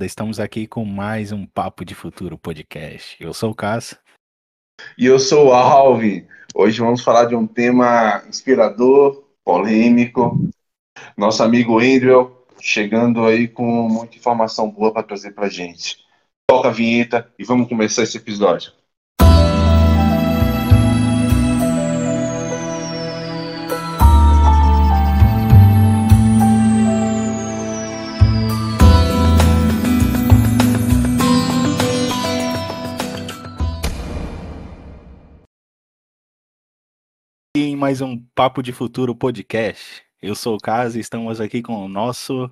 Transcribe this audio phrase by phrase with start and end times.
[0.00, 3.16] Estamos aqui com mais um Papo de Futuro podcast.
[3.20, 3.96] Eu sou o Cássio.
[4.98, 6.26] E eu sou o Alvin.
[6.52, 10.36] Hoje vamos falar de um tema inspirador, polêmico.
[11.16, 16.04] Nosso amigo Andrew chegando aí com muita informação boa para trazer para gente.
[16.44, 18.72] Toca a vinheta e vamos começar esse episódio.
[37.84, 40.02] Mais um Papo de Futuro podcast.
[40.22, 42.50] Eu sou o Caso e estamos aqui com o nosso.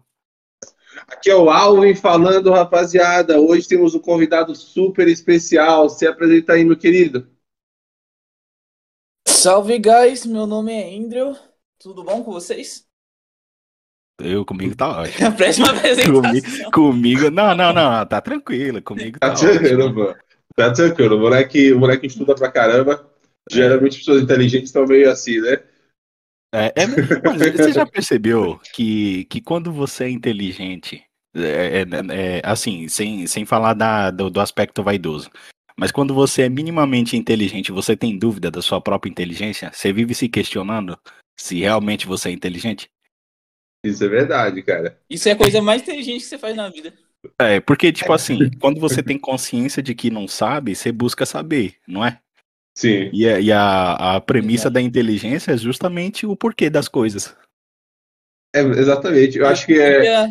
[1.08, 3.40] Aqui é o Alvin falando, rapaziada.
[3.40, 5.88] Hoje temos um convidado super especial.
[5.88, 7.30] Se apresenta aí, meu querido.
[9.26, 10.26] Salve, guys.
[10.26, 11.34] Meu nome é Andrew.
[11.78, 12.86] Tudo bom com vocês?
[14.20, 15.28] Eu comigo tá ótimo.
[15.28, 16.20] A próxima apresentação.
[16.20, 18.82] comigo, comigo, não, não, não, tá tranquilo.
[18.82, 19.98] Comigo tá, Tá tranquilo, ótimo.
[20.04, 20.16] mano.
[20.54, 21.16] Tá tranquilo.
[21.16, 23.10] O moleque, o moleque estuda pra caramba.
[23.50, 25.62] Geralmente pessoas inteligentes estão meio assim, né?
[26.54, 26.96] É, é, mas
[27.56, 31.02] você já percebeu que, que quando você é inteligente,
[31.34, 35.30] é, é, é, assim, sem, sem falar da, do, do aspecto vaidoso,
[35.76, 40.14] mas quando você é minimamente inteligente, você tem dúvida da sua própria inteligência, você vive
[40.14, 40.98] se questionando
[41.38, 42.90] se realmente você é inteligente?
[43.84, 45.00] Isso é verdade, cara.
[45.10, 46.92] Isso é a coisa mais inteligente que você faz na vida.
[47.38, 51.76] É, porque, tipo assim, quando você tem consciência de que não sabe, você busca saber,
[51.86, 52.20] não é?
[52.74, 53.10] Sim.
[53.12, 54.74] E, a- e a, a premissa Exato.
[54.74, 57.36] da inteligência é justamente o porquê das coisas.
[58.54, 59.38] É, exatamente.
[59.38, 60.00] Eu acho que é.
[60.00, 60.28] diria-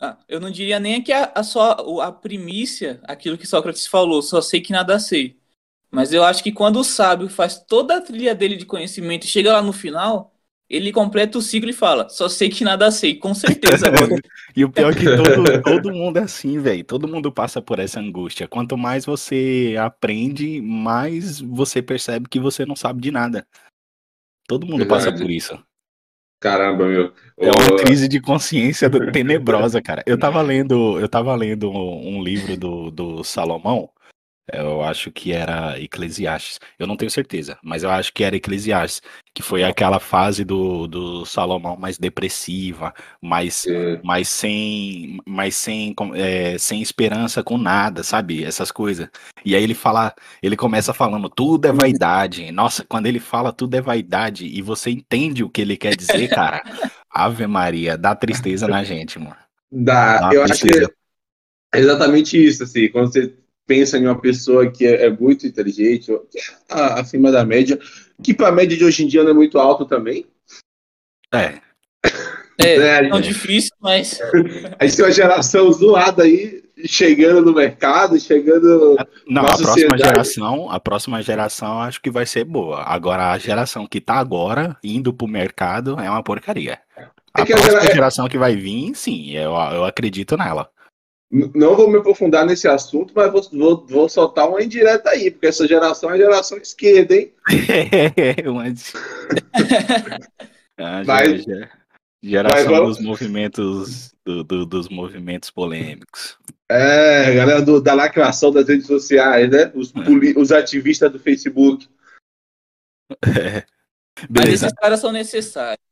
[0.00, 4.22] Ah, eu não diria nem que a, a só a primícia, aquilo que Sócrates falou,
[4.22, 5.36] só sei que nada sei.
[5.90, 9.28] Mas eu acho que quando o sábio faz toda a trilha dele de conhecimento e
[9.28, 10.34] chega lá no final,
[10.68, 13.90] ele completa o ciclo e fala: só sei que nada sei, com certeza.
[13.90, 14.16] mano.
[14.56, 16.82] E o pior é que todo, todo mundo é assim, velho.
[16.84, 18.48] Todo mundo passa por essa angústia.
[18.48, 23.46] Quanto mais você aprende, mais você percebe que você não sabe de nada.
[24.48, 25.22] Todo mundo passa Verdade.
[25.24, 25.58] por isso.
[26.40, 27.12] Caramba, meu.
[27.36, 30.02] É uma crise de consciência do- tenebrosa, cara.
[30.06, 33.90] Eu tava lendo, eu tava lendo um um livro do, do Salomão.
[34.52, 36.58] Eu acho que era Eclesiastes.
[36.78, 39.02] Eu não tenho certeza, mas eu acho que era Eclesiastes,
[39.34, 45.94] que foi aquela fase do, do Salomão mais depressiva, mais é, mas sem, mas sem,
[46.14, 48.42] é, sem esperança com nada, sabe?
[48.42, 49.08] Essas coisas.
[49.44, 52.50] E aí ele fala, ele começa falando, tudo é vaidade.
[52.50, 56.26] Nossa, quando ele fala tudo é vaidade e você entende o que ele quer dizer,
[56.28, 56.62] cara,
[57.10, 59.36] Ave Maria, dá tristeza na gente, mano.
[59.70, 60.20] Dá.
[60.20, 60.92] Dá Eu acho que tristeza.
[61.74, 62.88] é exatamente isso, assim.
[62.88, 63.34] Quando você
[63.68, 67.78] pensa em uma pessoa que é, é muito inteligente, que é a- acima da média,
[68.22, 70.26] que para a média de hoje em dia não é muito alto também.
[71.32, 71.60] É,
[72.00, 72.02] É,
[72.58, 73.28] É, tão gente.
[73.28, 74.18] difícil, mas
[74.80, 78.96] Aí tem uma geração zoada aí, chegando no mercado, chegando.
[79.28, 82.82] não, Na a próxima geração, a próxima geração acho que vai ser boa.
[82.82, 86.78] Agora a geração que tá agora indo pro mercado é uma porcaria.
[87.34, 90.36] A É que a próxima gera- é- geração que vai vir, sim, eu, eu acredito
[90.36, 90.68] nela.
[91.30, 95.46] Não vou me aprofundar nesse assunto, mas vou, vou, vou soltar uma indireta aí, porque
[95.48, 97.34] essa geração é geração esquerda, hein?
[98.54, 98.92] Mas...
[100.78, 101.68] Ah, Mas- ge-
[102.22, 106.38] geração mas vamos- dos movimentos do- do- dos movimentos polêmicos.
[106.70, 109.70] É, galera do- da lacração das redes sociais, né?
[109.74, 111.88] Os, poli- os ativistas do Facebook.
[113.24, 113.64] mas
[114.30, 114.66] Beleza.
[114.66, 115.87] esses caras são necessários.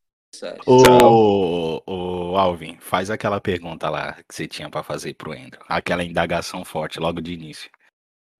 [0.66, 5.60] Ô, ô, Alvin, faz aquela pergunta lá que você tinha pra fazer pro Andrew.
[5.68, 7.70] Aquela indagação forte logo de início.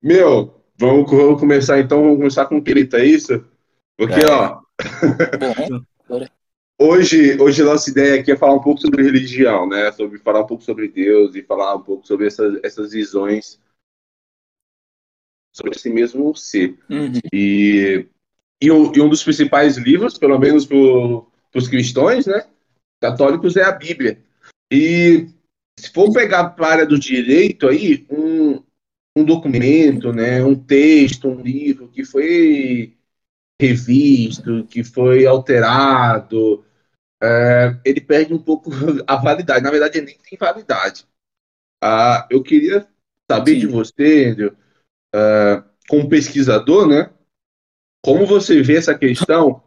[0.02, 3.44] Meu, vamos, vamos começar então, vamos começar com treta, é isso?
[3.96, 4.30] Porque, É.
[4.30, 4.60] ó,
[6.08, 6.20] Bom,
[6.78, 9.90] hoje, hoje a nossa ideia aqui é falar um pouco sobre religião, né?
[9.92, 13.58] Sobre falar um pouco sobre Deus e falar um pouco sobre essas, essas visões
[15.56, 16.78] sobre esse mesmo ser.
[16.90, 17.12] uhum.
[17.32, 18.06] E,
[18.60, 20.68] e, um, e um dos principais livros, pelo menos
[21.56, 22.46] para os cristãos, né?
[23.00, 24.22] Católicos, é a Bíblia.
[24.70, 25.26] E
[25.78, 28.62] se for pegar para a área do direito aí, um,
[29.16, 30.44] um documento, né?
[30.44, 32.94] Um texto, um livro que foi
[33.60, 36.62] revisto, que foi alterado,
[37.22, 38.70] é, ele perde um pouco
[39.06, 39.64] a validade.
[39.64, 41.06] Na verdade, ele nem tem validade.
[41.82, 42.86] Ah, eu queria
[43.30, 43.60] saber Sim.
[43.60, 44.54] de você, Andrew,
[45.14, 47.10] ah, como pesquisador, né?
[48.04, 49.62] Como você vê essa questão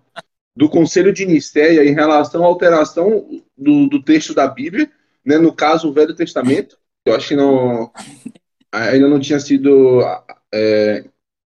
[0.56, 4.92] do Conselho de Nicéia em relação à alteração do, do texto da Bíblia,
[5.26, 5.38] né?
[5.38, 6.78] No caso, o Velho Testamento.
[7.06, 7.92] Eu acho que não,
[8.72, 10.02] ainda não tinha sido
[10.54, 11.06] é,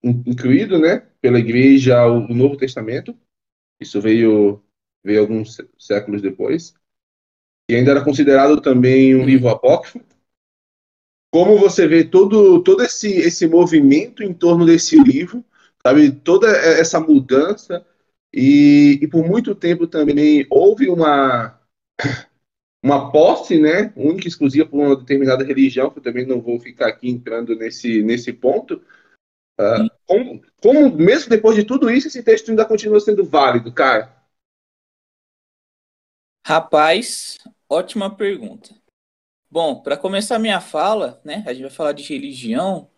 [0.03, 1.07] in- incluído, né?
[1.21, 3.17] Pela Igreja o, Novo Testamento.
[3.81, 4.61] Isso veio
[5.03, 6.73] veio alguns sé- séculos depois.
[7.67, 9.99] que ainda era considerado também um livro apócrifo.
[11.31, 15.43] Como você vê todo, todo esse, esse movimento em torno desse livro,
[15.85, 16.11] sabe?
[16.11, 17.85] Toda essa mudança.
[18.37, 21.57] E, e por muito tempo também houve uma,
[22.83, 26.59] uma posse, né, única e exclusiva por uma determinada religião, que eu também não vou
[26.59, 28.83] ficar aqui entrando nesse, nesse ponto.
[29.57, 34.13] Uh, como, como, mesmo depois de tudo isso, esse texto ainda continua sendo válido, cara?
[36.45, 37.37] Rapaz,
[37.69, 38.75] ótima pergunta.
[39.49, 42.91] Bom, para começar minha fala, né, a gente vai falar de religião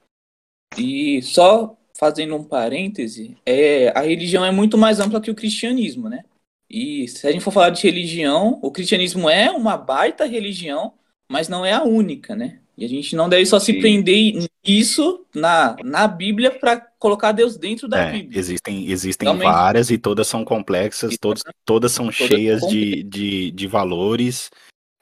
[0.76, 6.08] e só fazendo um parêntese, é, a religião é muito mais ampla que o cristianismo,
[6.08, 6.24] né?
[6.70, 10.94] E se a gente for falar de religião, o cristianismo é uma baita religião,
[11.30, 12.60] mas não é a única, né?
[12.78, 17.58] E a gente não deve só se prender nisso na, na Bíblia para colocar Deus
[17.58, 18.40] dentro da é, Bíblia.
[18.40, 23.68] Existem, existem várias e todas são complexas, todas, todas são todas cheias de, de, de
[23.68, 24.52] valores,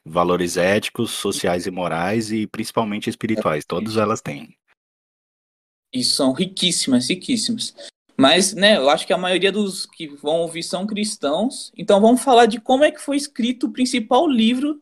[0.06, 3.64] valores éticos, sociais e morais e principalmente espirituais.
[3.64, 3.66] É.
[3.68, 4.56] Todas elas têm.
[5.92, 7.74] E são riquíssimas, riquíssimas.
[8.16, 11.70] Mas, né, eu acho que a maioria dos que vão ouvir são cristãos.
[11.76, 14.80] Então vamos falar de como é que foi escrito o principal livro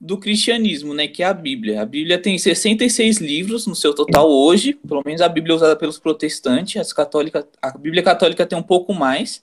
[0.00, 1.82] do cristianismo, né, que é a Bíblia.
[1.82, 5.98] A Bíblia tem 66 livros no seu total hoje, pelo menos a Bíblia usada pelos
[5.98, 9.42] protestantes, as católicas, a Bíblia católica tem um pouco mais.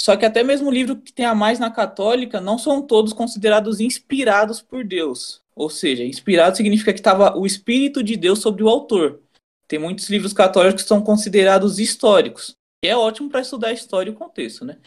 [0.00, 3.12] Só que até mesmo o livro que tem a mais na católica não são todos
[3.12, 5.42] considerados inspirados por Deus.
[5.54, 9.20] Ou seja, inspirado significa que estava o espírito de Deus sobre o autor.
[9.68, 12.56] Tem muitos livros católicos que são considerados históricos.
[12.82, 14.80] E é ótimo para estudar a história e o contexto, né?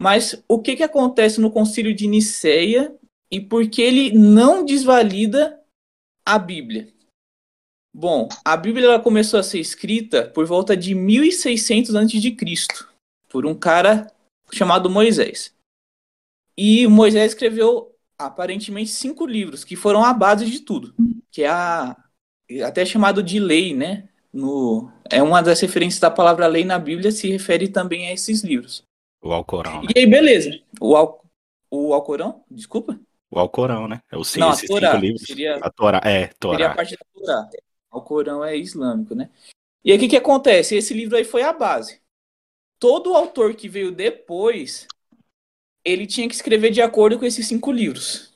[0.00, 2.96] Mas o que, que acontece no Concílio de Nicéia
[3.30, 5.60] e por que ele não desvalida
[6.24, 6.92] a Bíblia?
[7.92, 12.36] Bom, a Bíblia ela começou a ser escrita por volta de 1600 a.C.
[13.28, 14.06] por um cara
[14.52, 15.54] chamado Moisés.
[16.56, 20.94] E Moisés escreveu aparentemente cinco livros que foram a base de tudo,
[21.30, 21.96] que é a
[22.64, 24.08] até chamado de lei, né?
[24.32, 28.42] No, é uma das referências da palavra lei na Bíblia, se refere também a esses
[28.42, 28.82] livros.
[29.22, 29.82] O Alcorão.
[29.82, 29.88] Né?
[29.94, 30.58] E aí, beleza.
[30.80, 31.24] O, Al,
[31.70, 32.44] o Alcorão?
[32.50, 32.98] Desculpa?
[33.30, 34.00] O Alcorão, né?
[34.10, 35.22] É o Não, a Torá, livros.
[35.26, 36.56] Seria, a Torá, é, Torá.
[36.56, 37.50] Seria a parte da Torá.
[37.90, 39.30] O Alcorão é islâmico, né?
[39.84, 40.76] E aí, o que, que acontece?
[40.76, 42.00] Esse livro aí foi a base.
[42.78, 44.86] Todo autor que veio depois,
[45.84, 48.32] ele tinha que escrever de acordo com esses cinco livros.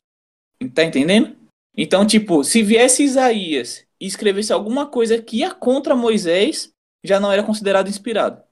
[0.75, 1.37] Tá entendendo?
[1.77, 7.31] Então, tipo, se viesse Isaías e escrevesse alguma coisa que ia contra Moisés, já não
[7.31, 8.43] era considerado inspirado.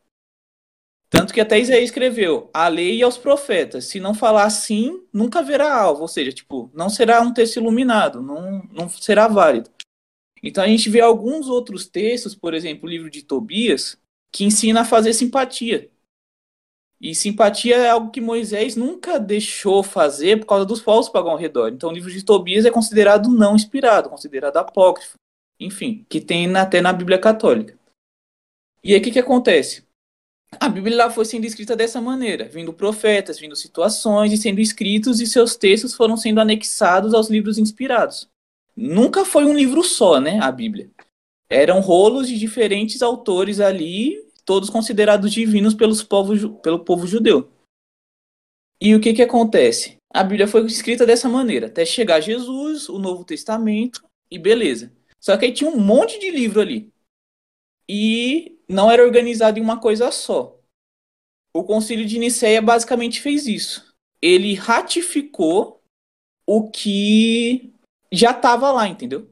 [1.09, 3.87] Tanto que até Isaías escreveu a lei e aos profetas.
[3.87, 6.03] Se não falar assim, nunca verá alvo.
[6.03, 9.69] Ou seja, tipo, não será um texto iluminado, não, não será válido.
[10.41, 13.99] Então a gente vê alguns outros textos, por exemplo, o livro de Tobias,
[14.31, 15.91] que ensina a fazer simpatia.
[17.01, 21.39] E simpatia é algo que Moisés nunca deixou fazer por causa dos povos pagãos ao
[21.39, 21.73] redor.
[21.73, 25.19] Então o livro de Tobias é considerado não inspirado, considerado apócrifo
[25.61, 27.79] enfim, que tem até na Bíblia Católica.
[28.83, 29.85] E aí o que, que acontece?
[30.59, 35.21] A Bíblia lá foi sendo escrita dessa maneira, vindo profetas, vindo situações e sendo escritos,
[35.21, 38.29] e seus textos foram sendo anexados aos livros inspirados.
[38.75, 40.41] Nunca foi um livro só, né?
[40.41, 40.91] A Bíblia.
[41.49, 47.51] Eram rolos de diferentes autores ali, todos considerados divinos pelos povos, pelo povo judeu.
[48.81, 49.99] E o que, que acontece?
[50.13, 54.93] A Bíblia foi escrita dessa maneira, até chegar Jesus, o Novo Testamento, e beleza.
[55.21, 56.93] Só que aí tinha um monte de livro ali.
[57.89, 60.59] E não era organizado em uma coisa só.
[61.53, 63.95] O Concílio de Nicéia basicamente fez isso.
[64.23, 65.83] Ele ratificou
[66.47, 67.73] o que
[68.13, 69.29] já estava lá, entendeu?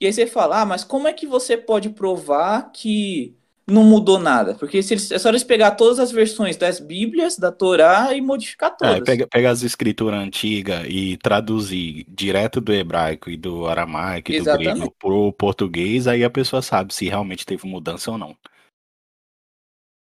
[0.00, 3.36] E aí você fala, ah, mas como é que você pode provar que
[3.72, 4.54] não mudou nada.
[4.54, 8.20] Porque se eles, é só eles pegar todas as versões das Bíblias, da Torá e
[8.20, 8.96] modificar é, todas.
[8.96, 14.36] É, pega, pega as escrituras antigas e traduzir direto do hebraico e do aramaico e
[14.36, 14.68] Exatamente.
[14.68, 18.36] do grego pro português, aí a pessoa sabe se realmente teve mudança ou não.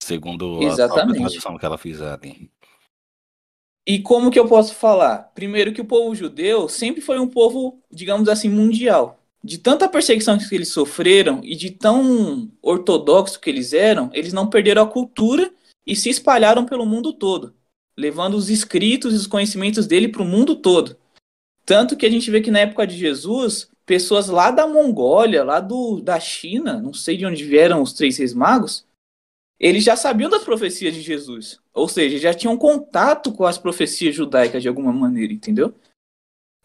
[0.03, 1.19] Segundo Exatamente.
[1.19, 2.51] a tradução que ela fizer ali.
[3.87, 5.33] E como que eu posso falar?
[5.35, 10.39] Primeiro que o povo judeu sempre foi um povo, digamos assim, mundial de tanta perseguição
[10.39, 15.53] que eles sofreram e de tão ortodoxo que eles eram, eles não perderam a cultura
[15.87, 17.55] e se espalharam pelo mundo todo,
[17.97, 20.97] levando os escritos e os conhecimentos dele para o mundo todo.
[21.65, 25.59] Tanto que a gente vê que na época de Jesus, pessoas lá da Mongólia, lá
[25.59, 28.87] do, da China, não sei de onde vieram os três reis magos,
[29.59, 31.61] eles já sabiam das profecias de Jesus.
[31.73, 35.75] Ou seja, já tinham contato com as profecias judaicas de alguma maneira, entendeu?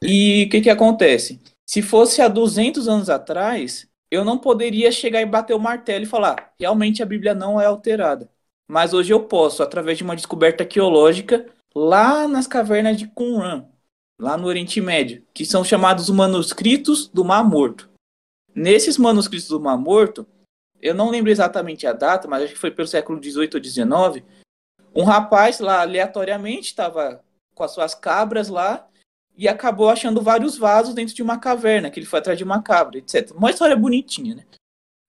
[0.01, 1.39] E o que, que acontece?
[1.68, 6.08] Se fosse há 200 anos atrás, eu não poderia chegar e bater o martelo e
[6.08, 8.32] falar, realmente a Bíblia não é alterada.
[8.66, 11.46] Mas hoje eu posso, através de uma descoberta arqueológica,
[11.76, 13.66] lá nas cavernas de Qumran.
[14.20, 17.88] lá no Oriente Médio, que são chamados manuscritos do Mar Morto.
[18.56, 20.26] Nesses manuscritos do Mar Morto,
[20.82, 24.26] eu não lembro exatamente a data, mas acho que foi pelo século XVIII ou XIX,
[24.96, 28.88] um rapaz lá aleatoriamente estava com as suas cabras lá
[29.38, 32.62] e acabou achando vários vasos dentro de uma caverna, que ele foi atrás de uma
[32.62, 33.32] cabra, etc.
[33.36, 34.46] Uma história bonitinha, né?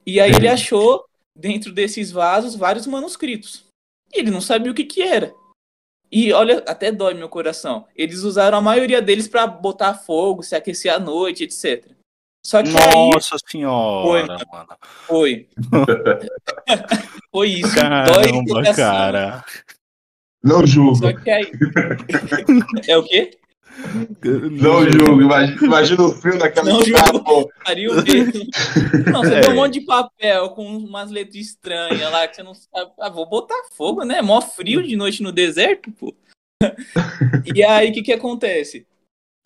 [0.05, 1.05] E aí ele achou
[1.35, 3.65] dentro desses vasos vários manuscritos.
[4.13, 5.35] E ele não sabia o que que era.
[6.11, 7.87] E olha, até dói meu coração.
[7.97, 11.91] Eles usaram a maioria deles para botar fogo, se aquecer à noite, etc.
[12.45, 14.79] Só que Nossa aí, senhora, foi, mano.
[15.07, 15.49] Foi.
[17.31, 17.75] foi isso.
[17.75, 19.45] Caramba, cara.
[20.43, 20.97] Não julgo.
[20.97, 21.51] Só que aí.
[22.87, 23.39] é o quê?
[24.51, 27.51] Não julgo, imagina, imagina o frio daquela Não julgo.
[29.13, 29.41] Não, você é.
[29.41, 32.91] tem um monte de papel com umas letras estranhas lá que você não sabe.
[32.99, 34.21] Ah, vou botar fogo, né?
[34.21, 36.15] Mó frio de noite no deserto, pô.
[37.55, 38.85] e aí, o que que acontece?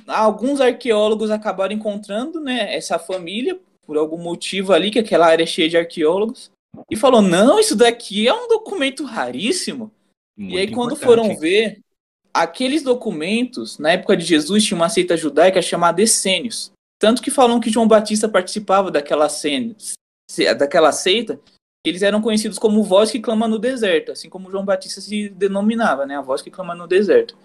[0.06, 5.46] Alguns arqueólogos acabaram encontrando, né, essa família, por algum motivo ali, que aquela área é
[5.46, 6.50] cheia de arqueólogos,
[6.90, 9.92] e falou: não, isso daqui é um documento raríssimo.
[10.36, 11.80] Muito e aí, quando foram ver,
[12.32, 16.72] aqueles documentos, na época de Jesus, tinha uma seita judaica chamada Essênios.
[16.98, 19.26] Tanto que falam que João Batista participava daquela,
[20.56, 21.40] daquela seita,
[21.84, 26.06] eles eram conhecidos como voz que clama no deserto, assim como João Batista se denominava,
[26.06, 26.16] né?
[26.16, 27.36] A voz que clama no deserto.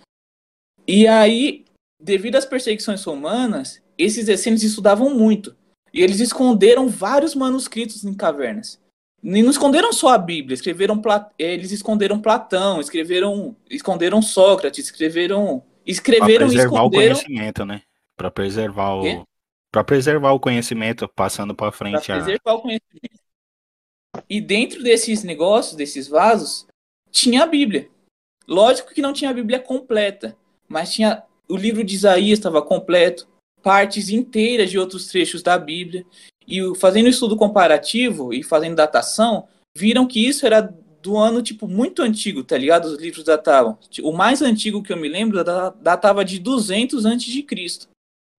[0.88, 1.65] E aí,
[2.00, 5.56] devido às perseguições romanas, esses essênios estudavam muito.
[5.91, 8.79] E eles esconderam vários manuscritos em cavernas.
[9.24, 11.02] E não esconderam só a Bíblia, escreveram
[11.38, 17.16] eles esconderam Platão, escreveram esconderam Sócrates, escreveram escreveram pra preservar esconderam...
[17.16, 17.82] o conhecimento, né?
[18.16, 19.28] Para preservar o
[19.72, 23.20] para preservar o conhecimento, passando para frente pra preservar o conhecimento.
[24.30, 26.66] E dentro desses negócios, desses vasos,
[27.12, 27.90] tinha a Bíblia.
[28.48, 33.28] Lógico que não tinha a Bíblia completa, mas tinha o livro de Isaías estava completo,
[33.62, 36.06] partes inteiras de outros trechos da Bíblia.
[36.48, 40.62] E fazendo estudo comparativo e fazendo datação, viram que isso era
[41.01, 42.86] do ano, tipo, muito antigo, tá ligado?
[42.86, 43.77] Os livros datavam.
[44.01, 47.88] O mais antigo que eu me lembro datava de 200 antes de Cristo.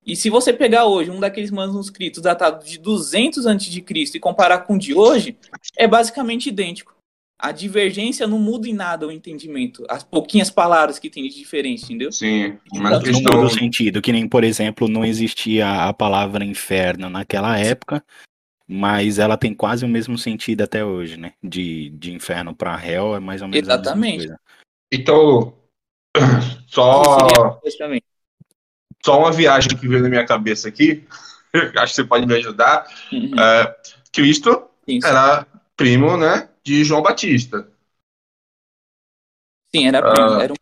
[0.05, 4.21] E se você pegar hoje um daqueles manuscritos datados de 200 antes de Cristo e
[4.21, 5.37] comparar com o de hoje,
[5.77, 6.95] é basicamente idêntico.
[7.38, 9.85] A divergência não muda em nada o entendimento.
[9.88, 12.11] As pouquinhas palavras que tem de diferença, entendeu?
[12.11, 13.33] Sim, mas não questão...
[13.37, 14.02] muda o sentido.
[14.02, 18.04] Que nem, por exemplo, não existia a palavra inferno naquela época,
[18.66, 21.33] mas ela tem quase o mesmo sentido até hoje, né?
[21.42, 24.25] De, de inferno para réu é mais ou menos Exatamente.
[24.26, 24.40] a mesma coisa.
[24.92, 25.54] Então,
[26.66, 27.61] só
[29.04, 31.07] só uma viagem que veio na minha cabeça aqui,
[31.76, 32.87] acho que você pode me ajudar.
[33.12, 33.38] Uhum.
[33.38, 33.76] É,
[34.12, 36.49] Cristo Sim, era primo, né?
[36.69, 37.67] De João Batista.
[39.75, 40.57] Sim, era, uh, era um...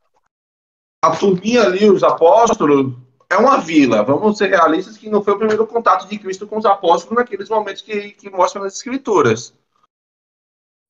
[1.03, 2.95] A turminha ali, os apóstolos,
[3.29, 4.05] é uma vila.
[4.05, 7.49] Vamos ser realistas que não foi o primeiro contato de Cristo com os apóstolos naqueles
[7.49, 9.53] momentos que, que mostram nas escrituras.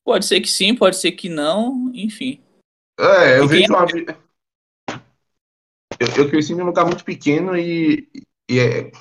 [0.04, 2.40] Pode ser que sim, pode ser que não, enfim.
[2.98, 4.18] É, eu vejo uma vila.
[5.98, 8.08] Eu, eu cresci em um lugar muito pequeno e,
[8.50, 8.92] e é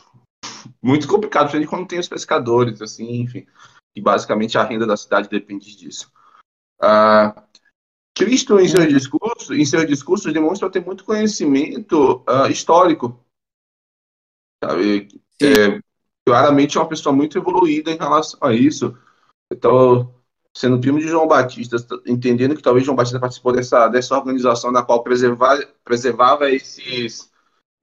[0.81, 3.45] muito complicado, gente quando tem os pescadores, assim, enfim
[3.95, 6.11] e basicamente a renda da cidade depende disso.
[6.81, 7.41] Uh,
[8.13, 13.19] Cristo, em seus discursos, em seus discursos, demonstra ter muito conhecimento uh, histórico.
[14.63, 15.07] Sabe?
[15.41, 15.79] É,
[16.25, 18.97] claramente é uma pessoa muito evoluída em relação a isso.
[19.51, 20.13] Então,
[20.55, 21.75] sendo primo de João Batista,
[22.05, 27.29] entendendo que talvez João Batista participou dessa, dessa organização na qual preservar, preservava esses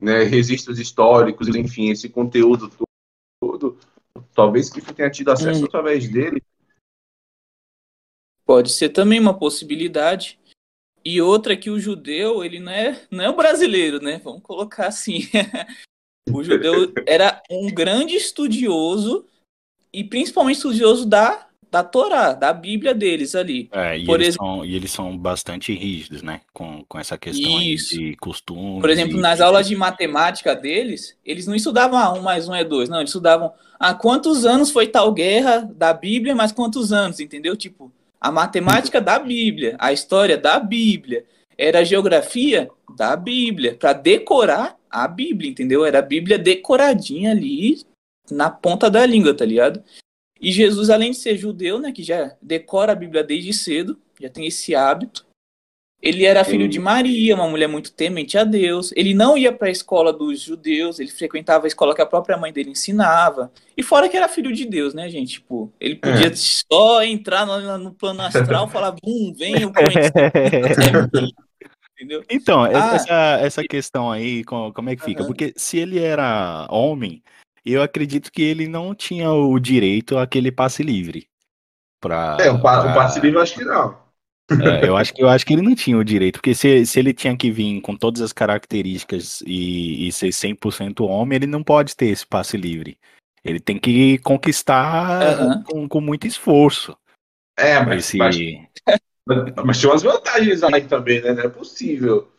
[0.00, 2.70] né, registros históricos, enfim, esse conteúdo
[3.38, 3.78] todo,
[4.34, 5.66] Talvez que tenha tido acesso hum.
[5.66, 6.42] através dele.
[8.44, 10.38] Pode ser também uma possibilidade.
[11.04, 14.18] E outra que o judeu, ele não é, não é o brasileiro, né?
[14.18, 15.20] Vamos colocar assim.
[16.30, 19.26] o judeu era um grande estudioso
[19.92, 23.70] e principalmente estudioso da da Torá, da Bíblia deles ali.
[23.72, 24.46] É, e, eles exemplo...
[24.46, 26.42] são, e eles são bastante rígidos, né?
[26.52, 28.78] Com, com essa questão de costume.
[28.78, 29.20] Por exemplo, e...
[29.22, 32.98] nas aulas de matemática deles, eles não estudavam ah, um mais um é dois, não,
[32.98, 37.56] eles estudavam ah, quantos anos foi tal guerra da Bíblia, mais quantos anos, entendeu?
[37.56, 41.24] Tipo, a matemática da Bíblia, a história da Bíblia,
[41.56, 45.86] era a geografia da Bíblia, para decorar a Bíblia, entendeu?
[45.86, 47.80] Era a Bíblia decoradinha ali
[48.30, 49.82] na ponta da língua, tá ligado?
[50.42, 54.28] E Jesus, além de ser judeu, né, que já decora a Bíblia desde cedo, já
[54.28, 55.24] tem esse hábito,
[56.02, 58.92] ele era filho de Maria, uma mulher muito temente a Deus.
[58.96, 62.36] Ele não ia para a escola dos judeus, ele frequentava a escola que a própria
[62.36, 63.52] mãe dele ensinava.
[63.76, 65.34] E fora que era filho de Deus, né, gente?
[65.34, 66.34] Tipo, ele podia é.
[66.34, 70.12] só entrar no, no, plano astral, falar, bum, vem o conhecimento.
[71.96, 72.24] entendeu?
[72.28, 72.96] Então, Ah.
[72.96, 75.20] essa, essa questão aí, co- como é que fica?
[75.20, 75.28] Aham.
[75.28, 77.22] Porque se ele era homem,
[77.64, 81.28] eu acredito que ele não tinha o direito àquele passe livre.
[82.00, 84.00] Pra, É, o, pa, o pra- passe livre eu acho que não.
[84.60, 86.98] É, eu acho que eu acho que ele não tinha o direito, porque se, se
[86.98, 91.62] ele tinha que vir com todas as características e, e ser 100% homem, ele não
[91.64, 92.98] pode ter esse passe livre.
[93.44, 95.64] Ele tem que conquistar Aham.
[95.64, 96.96] com, com muito esforço.
[97.56, 98.18] É, mas, Esse...
[98.18, 98.36] mas,
[99.64, 101.32] mas tinha umas vantagens aí também, né?
[101.32, 102.30] Não é possível.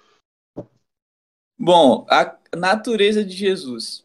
[1.58, 4.03] Bom, a natureza de Jesus.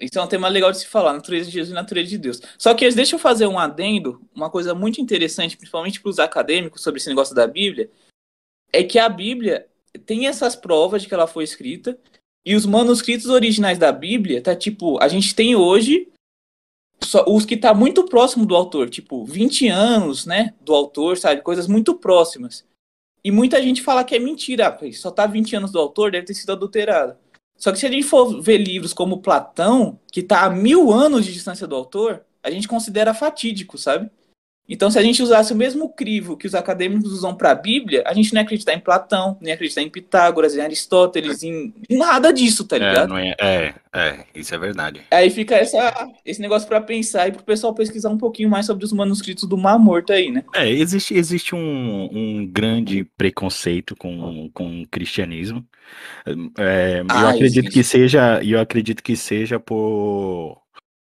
[0.00, 2.40] Isso é um tema legal de se falar, natureza de Jesus e natureza de Deus.
[2.56, 6.82] Só que deixa eu fazer um adendo, uma coisa muito interessante, principalmente para os acadêmicos,
[6.82, 7.90] sobre esse negócio da Bíblia,
[8.72, 9.66] é que a Bíblia
[10.06, 11.98] tem essas provas de que ela foi escrita,
[12.44, 16.08] e os manuscritos originais da Bíblia, tá tipo, a gente tem hoje
[17.02, 21.42] só os que tá muito próximo do autor, tipo, 20 anos, né, do autor, sabe,
[21.42, 22.66] coisas muito próximas.
[23.24, 26.26] E muita gente fala que é mentira, ah, só tá 20 anos do autor, deve
[26.26, 27.16] ter sido adulterado.
[27.58, 31.26] Só que se a gente for ver livros como Platão, que tá a mil anos
[31.26, 34.08] de distância do autor, a gente considera fatídico, sabe?
[34.68, 38.02] Então, se a gente usasse o mesmo crivo que os acadêmicos usam para a Bíblia,
[38.06, 42.32] a gente não ia acreditar em Platão, nem acreditar em Pitágoras, em Aristóteles, em nada
[42.32, 43.14] disso, tá É, ligado?
[43.40, 45.04] é, é, é, isso é verdade.
[45.10, 48.84] Aí fica essa, esse negócio para pensar e pro pessoal pesquisar um pouquinho mais sobre
[48.84, 50.44] os manuscritos do Mar Morto aí, né?
[50.54, 55.66] É, existe, existe um, um grande preconceito com, com o cristianismo.
[56.58, 57.70] É, eu Ah, acredito existe.
[57.70, 60.62] que seja, eu acredito que seja por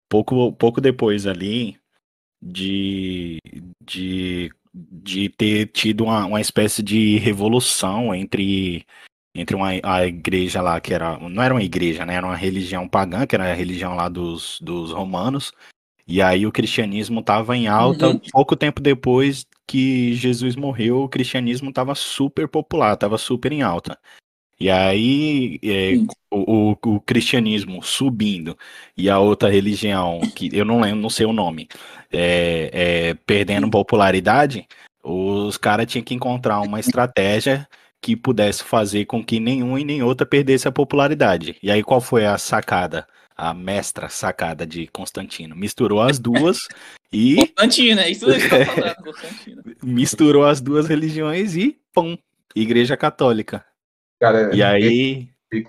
[0.09, 1.78] pouco, pouco depois ali
[2.44, 3.38] de,
[3.80, 8.84] de, de ter tido uma, uma espécie de revolução entre,
[9.34, 12.16] entre uma, a igreja lá, que era, não era uma igreja, né?
[12.16, 15.52] Era uma religião pagã, que era a religião lá dos, dos romanos,
[16.06, 18.08] e aí o cristianismo estava em alta.
[18.08, 18.20] Uhum.
[18.30, 23.98] Pouco tempo depois que Jesus morreu, o cristianismo estava super popular, estava super em alta.
[24.58, 25.94] E aí é,
[26.30, 28.56] o, o cristianismo subindo
[28.96, 31.68] e a outra religião, que eu não lembro, não sei o nome,
[32.12, 34.66] é, é, perdendo popularidade,
[35.02, 37.68] os caras tinham que encontrar uma estratégia
[38.00, 41.57] que pudesse fazer com que nenhum e nem outra perdesse a popularidade.
[41.62, 43.07] E aí qual foi a sacada?
[43.37, 45.57] A mestra sacada de Constantino.
[45.57, 46.68] Misturou as duas
[47.12, 49.62] e Constantino, é isso que eu tô falando, Constantino.
[49.83, 52.16] misturou as duas religiões e pum,
[52.55, 53.64] Igreja Católica.
[54.24, 55.28] Cara, E aí.
[55.52, 55.64] Sim,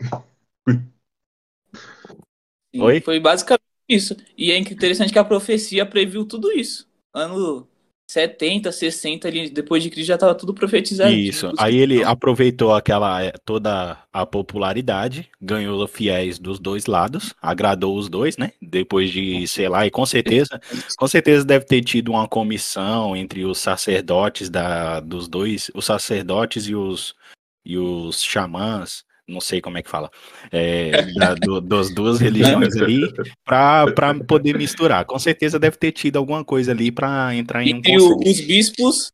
[2.81, 3.01] Oi?
[3.01, 4.15] Foi basicamente isso.
[4.37, 6.87] E é interessante que a profecia previu tudo isso.
[7.13, 7.67] Ano
[8.09, 11.11] 70, 60, ali, depois de Cristo já estava tudo profetizado.
[11.11, 11.51] Isso.
[11.57, 18.07] Aí ele aproveitou aquela eh, toda a popularidade, ganhou fiéis dos dois lados, agradou os
[18.07, 18.53] dois, né?
[18.61, 20.61] Depois de, sei lá, e com certeza,
[20.97, 26.67] com certeza deve ter tido uma comissão entre os sacerdotes da dos dois, os sacerdotes
[26.67, 27.13] e os
[27.65, 30.09] e os xamãs, não sei como é que fala,
[30.51, 33.01] é, da, do, das duas religiões ali,
[33.43, 35.05] para poder misturar.
[35.05, 38.41] Com certeza deve ter tido alguma coisa ali para entrar em um Entre o- consenso.
[38.41, 39.11] os bispos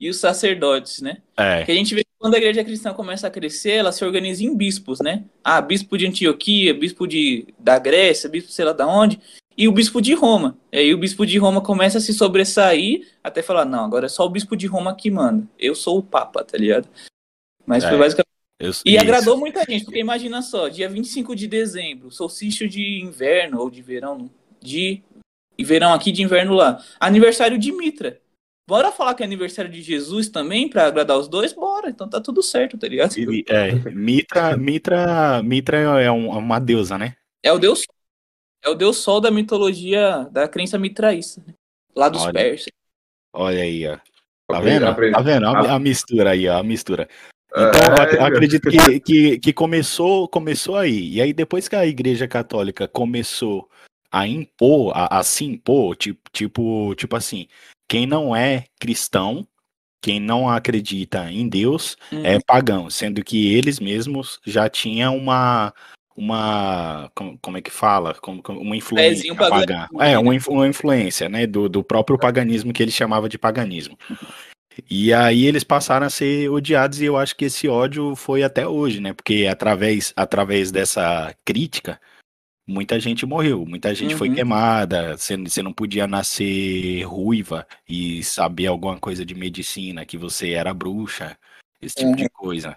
[0.00, 1.18] e os sacerdotes, né?
[1.36, 1.64] É.
[1.64, 4.44] Que a gente vê que quando a igreja cristã começa a crescer, ela se organiza
[4.44, 5.24] em bispos, né?
[5.42, 9.18] Ah, bispo de Antioquia, bispo de, da Grécia, bispo sei lá da onde,
[9.56, 10.56] e o bispo de Roma.
[10.72, 14.08] E aí o bispo de Roma começa a se sobressair até falar, não, agora é
[14.08, 15.44] só o bispo de Roma que manda.
[15.58, 16.88] Eu sou o papa, tá ligado?
[17.68, 17.98] Mas foi É.
[17.98, 18.28] basicamente.
[18.60, 19.00] Eu- E isso.
[19.00, 23.80] agradou muita gente, porque imagina só, dia 25 de dezembro, solstício de inverno ou de
[23.82, 24.28] verão,
[24.60, 25.02] de
[25.56, 26.82] e verão aqui de inverno lá.
[26.98, 28.20] Aniversário de Mitra.
[28.68, 31.52] Bora falar que é aniversário de Jesus também, pra agradar os dois?
[31.52, 33.16] Bora, então tá tudo certo, tá ligado?
[33.16, 37.16] E- É, Mitra, Mitra, Mitra é um- uma deusa, né?
[37.42, 37.94] É o Deus Sol.
[38.64, 41.54] É o Deus Sol da mitologia, da crença mitraísta, né?
[41.94, 42.32] Lá dos Olha.
[42.32, 42.72] persas.
[43.32, 43.96] Olha aí, ó.
[44.50, 44.84] Tá vendo?
[45.12, 45.46] Tá vendo?
[45.46, 47.08] A, a mistura aí, ó, a mistura.
[47.52, 51.14] Então, eu ac- É, acredito que, que, que começou, começou aí.
[51.14, 53.68] E aí, depois que a Igreja Católica começou
[54.10, 57.46] a impor, a, a se impor, tipo, tipo, tipo assim,
[57.88, 59.46] quem não é cristão,
[60.02, 62.24] quem não acredita em Deus, Uhum.
[62.24, 65.72] é pagão, sendo que eles mesmos já tinham uma
[66.20, 69.86] uma como, como é que fala como, como- uma influência Pezinho pagã.
[69.88, 70.34] pagã é uma
[70.66, 73.96] influência né do, do próprio paganismo que ele chamava de paganismo
[74.90, 78.66] e aí eles passaram a ser odiados e eu acho que esse ódio foi até
[78.66, 82.00] hoje né porque através através dessa crítica
[82.66, 84.34] muita gente morreu muita gente foi Uhum.
[84.34, 90.74] queimada você, não podia nascer ruiva e saber alguma coisa de medicina que você era
[90.74, 91.36] bruxa
[91.80, 92.76] esse tipo de coisa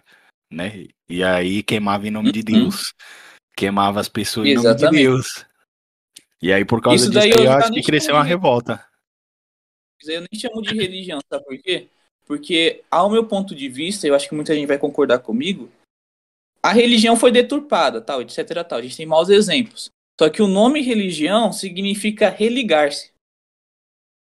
[0.51, 2.63] né e aí queimava em nome de Uhum.
[2.63, 2.93] Deus
[3.55, 5.03] queimava as pessoas em nome de Exatamente.
[5.03, 5.45] Deus
[6.41, 8.83] e aí por causa Isso disso eu acho que cresceu uma de- revolta
[10.07, 11.87] eu nem chamo de religião, sabe por quê?
[12.31, 15.69] porque, ao meu ponto de vista, eu acho que muita gente vai concordar comigo,
[16.63, 18.79] a religião foi deturpada, tal, etc, tal.
[18.79, 19.89] A gente tem maus exemplos.
[20.17, 23.11] Só que o nome religião significa religar-se.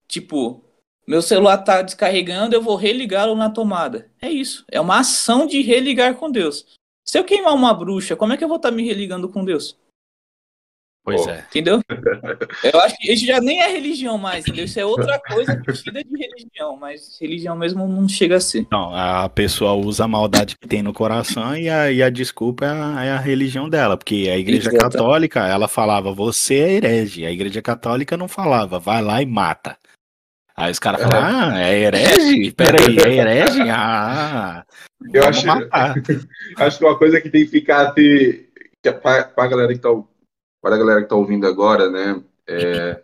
[0.06, 0.62] Tipo,
[1.04, 4.08] meu celular tá descarregando, eu vou religá-lo na tomada.
[4.22, 4.64] É isso.
[4.70, 6.64] É uma ação de religar com Deus.
[7.04, 9.44] Se eu queimar uma bruxa, como é que eu vou estar tá me religando com
[9.44, 9.76] Deus?
[11.06, 11.44] Pois é.
[11.50, 11.80] Entendeu?
[12.64, 14.64] Eu acho que isso já nem é religião mais, entendeu?
[14.64, 18.66] Isso é outra coisa vestida de religião, mas religião mesmo não chega a ser.
[18.72, 22.64] Não, a pessoa usa a maldade que tem no coração e a, e a desculpa
[22.64, 24.78] é a, é a religião dela, porque a igreja Exato.
[24.78, 27.24] católica, ela falava, você é herege.
[27.24, 29.78] A igreja católica não falava, vai lá e mata.
[30.56, 32.50] Aí os caras falam, ah, é herege?
[32.50, 33.60] Peraí, é herege?
[33.70, 34.64] Ah,
[35.14, 35.46] eu acho,
[36.58, 38.48] acho que uma coisa que tem que ficar, ter,
[38.82, 39.90] que é pra, pra galera que tá
[40.62, 42.22] para a galera que está ouvindo agora, né?
[42.46, 43.02] É,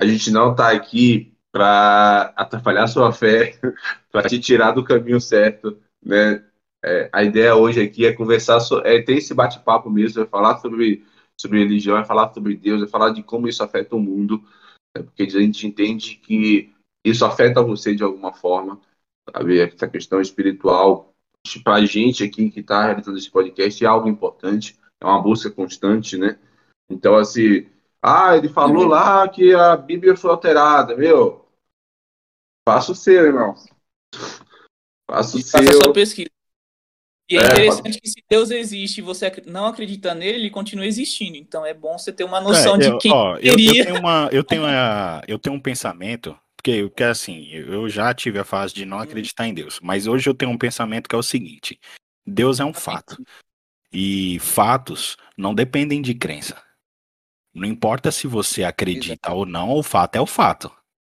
[0.00, 3.58] a gente não está aqui para atrapalhar sua fé,
[4.10, 6.44] para te tirar do caminho certo, né?
[6.84, 10.58] É, a ideia hoje aqui é conversar, so, é ter esse bate-papo mesmo, é falar
[10.58, 11.02] sobre,
[11.40, 14.44] sobre religião, é falar sobre Deus, é falar de como isso afeta o mundo,
[14.94, 15.02] né?
[15.02, 18.78] porque a gente entende que isso afeta você de alguma forma,
[19.30, 19.60] sabe?
[19.60, 21.14] Essa questão espiritual,
[21.62, 25.50] para a gente aqui que está realizando esse podcast, é algo importante, é uma busca
[25.50, 26.38] constante, né?
[26.88, 27.66] Então, assim,
[28.02, 28.88] ah, ele falou uhum.
[28.88, 31.46] lá que a Bíblia foi alterada, meu.
[32.68, 33.54] Faça o seu, irmão.
[35.10, 35.60] Faça o seu.
[35.60, 36.30] Faça a sua pesquisa.
[37.30, 40.86] E é, é interessante que se Deus existe e você não acredita nele, ele continua
[40.86, 41.36] existindo.
[41.38, 44.28] Então é bom você ter uma noção é, de quem ó, eu, eu, tenho uma,
[44.30, 48.72] eu tenho uma, eu tenho um pensamento porque, porque assim, eu já tive a fase
[48.72, 49.02] de não uhum.
[49.02, 51.78] acreditar em Deus, mas hoje eu tenho um pensamento que é o seguinte:
[52.26, 53.22] Deus é um fato.
[53.94, 56.60] E fatos não dependem de crença.
[57.54, 60.68] Não importa se você acredita ou não, o fato é o fato.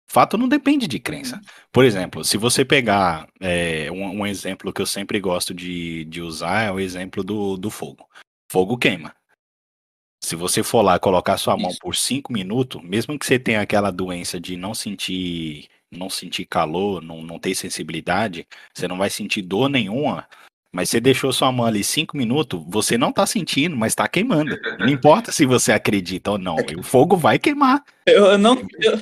[0.05, 1.37] Fato não depende de crença.
[1.37, 1.41] Uhum.
[1.71, 6.21] Por exemplo, se você pegar é, um, um, exemplo que eu sempre gosto de, de
[6.21, 8.05] usar é o exemplo do, do fogo.
[8.51, 9.15] Fogo queima.
[10.21, 13.89] Se você for lá colocar sua mão por cinco minutos, mesmo que você tenha aquela
[13.89, 19.41] doença de não sentir não sentir calor, não, não ter sensibilidade, você não vai sentir
[19.41, 20.27] dor nenhuma,
[20.75, 24.59] mas você deixou sua mão ali cinco minutos, você não tá sentindo, mas tá queimando.
[24.77, 27.81] Não importa se você acredita ou não, o fogo vai queimar.
[28.05, 28.61] Eu não.
[28.81, 28.99] Eu,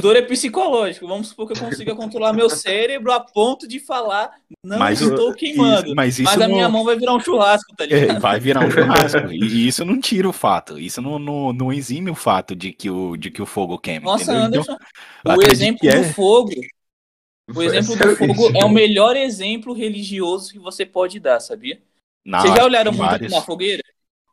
[0.00, 1.08] dor é psicológico.
[1.08, 4.30] Vamos supor que eu consiga controlar meu cérebro a ponto de falar,
[4.62, 5.86] não mas, estou queimando.
[5.86, 6.54] Isso, mas, mas a não...
[6.54, 8.18] minha mão vai virar um churrasco, tá ligado?
[8.18, 9.32] É, vai virar um churrasco.
[9.32, 10.78] e isso não tira o fato.
[10.78, 14.04] Isso não, não, não exime o fato de que o, de que o fogo queima.
[14.04, 14.60] Nossa, entendeu?
[14.60, 14.76] Anderson,
[15.20, 15.98] então, o exemplo é...
[15.98, 16.52] do fogo
[17.54, 21.80] o exemplo do fogo é o melhor exemplo religioso que você pode dar, sabia?
[22.24, 23.82] Não, Vocês já olharam muito para uma fogueira?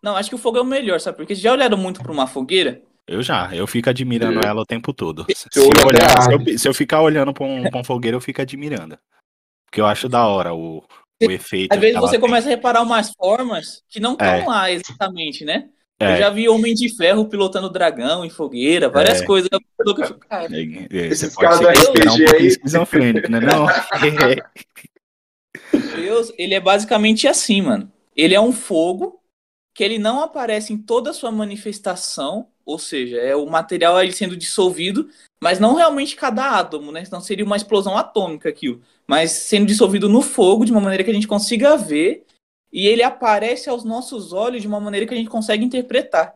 [0.02, 1.18] Não, acho que o fogo é o melhor, sabe?
[1.18, 2.82] Porque vocês já olharam muito para uma fogueira?
[3.08, 5.26] Eu já, eu fico admirando ela o tempo todo.
[5.36, 8.42] Se eu, olhar, se eu, se eu ficar olhando para um, um fogueiro, eu fico
[8.42, 8.98] admirando.
[9.66, 10.84] Porque eu acho da hora o,
[11.22, 11.74] o efeito.
[11.74, 12.20] Às vezes você tem.
[12.20, 14.46] começa a reparar umas formas que não estão é.
[14.46, 15.70] lá exatamente, né?
[16.00, 16.14] É.
[16.14, 19.26] Eu já vi Homem de Ferro pilotando dragão em fogueira, várias é.
[19.26, 19.50] coisas.
[20.30, 22.48] Cara, é, é, Esses caras da RPG um aí.
[22.48, 23.42] Esquizofrênico, né?
[23.42, 23.68] Não.
[25.96, 27.92] Deus, ele é basicamente assim, mano.
[28.16, 29.20] Ele é um fogo
[29.76, 34.12] que ele não aparece em toda a sua manifestação, ou seja, é o material aí
[34.12, 35.10] sendo dissolvido,
[35.42, 37.04] mas não realmente cada átomo, né?
[37.12, 41.12] Não seria uma explosão atômica aquilo, mas sendo dissolvido no fogo de uma maneira que
[41.12, 42.26] a gente consiga ver
[42.72, 46.36] e ele aparece aos nossos olhos de uma maneira que a gente consegue interpretar.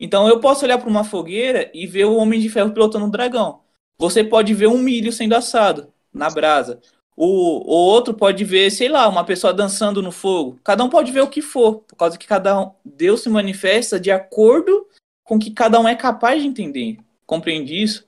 [0.00, 3.10] Então eu posso olhar para uma fogueira e ver o Homem de Ferro pilotando um
[3.10, 3.60] dragão.
[3.98, 6.80] Você pode ver um milho sendo assado na brasa.
[7.16, 10.58] O, o outro pode ver, sei lá, uma pessoa dançando no fogo.
[10.62, 13.98] Cada um pode ver o que for, por causa que cada um, Deus se manifesta
[13.98, 14.86] de acordo
[15.24, 16.98] com o que cada um é capaz de entender.
[17.26, 18.06] Compreende isso?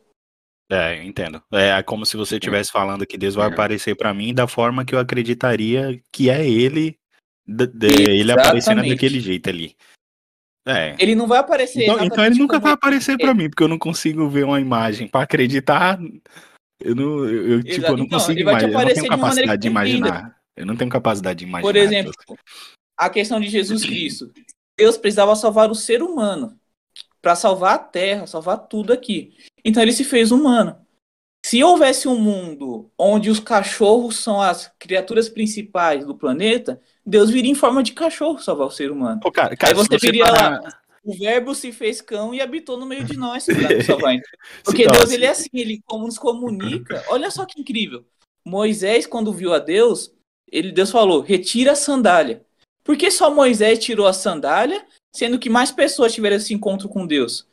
[0.70, 1.42] É, entendo.
[1.52, 4.94] É como se você estivesse falando que Deus vai aparecer para mim da forma que
[4.94, 6.96] eu acreditaria que é Ele
[7.50, 9.76] de, de, ele aparecendo daquele jeito ali.
[10.66, 10.94] É.
[10.98, 11.82] Ele não vai aparecer.
[11.82, 15.08] Então, então ele nunca vai aparecer para mim, porque eu não consigo ver uma imagem.
[15.08, 15.98] para acreditar,
[16.78, 18.72] eu não, eu, tipo, eu não então, consigo imaginar.
[18.72, 20.36] Eu não tenho capacidade de, de imaginar.
[20.56, 21.68] Eu não tenho capacidade de imaginar.
[21.68, 22.12] Por exemplo,
[22.96, 24.30] a questão de Jesus Cristo.
[24.78, 26.58] Deus precisava salvar o ser humano
[27.20, 29.34] para salvar a terra, salvar tudo aqui.
[29.64, 30.76] Então ele se fez humano.
[31.44, 37.50] Se houvesse um mundo onde os cachorros são as criaturas principais do planeta, Deus viria
[37.50, 39.20] em forma de cachorro salvar o ser humano.
[39.20, 40.60] Pô, cara, cara, Aí você, viria lá,
[41.04, 43.44] o verbo se fez cão e habitou no meio de nós
[43.86, 44.16] salvar.
[44.64, 45.14] Porque Deus assim.
[45.14, 47.04] ele é assim, ele como nos comunica.
[47.08, 48.04] Olha só que incrível.
[48.44, 50.12] Moisés, quando viu a Deus,
[50.50, 52.44] ele Deus falou: retira a sandália.
[52.82, 57.06] Por que só Moisés tirou a sandália, sendo que mais pessoas tiveram esse encontro com
[57.06, 57.46] Deus?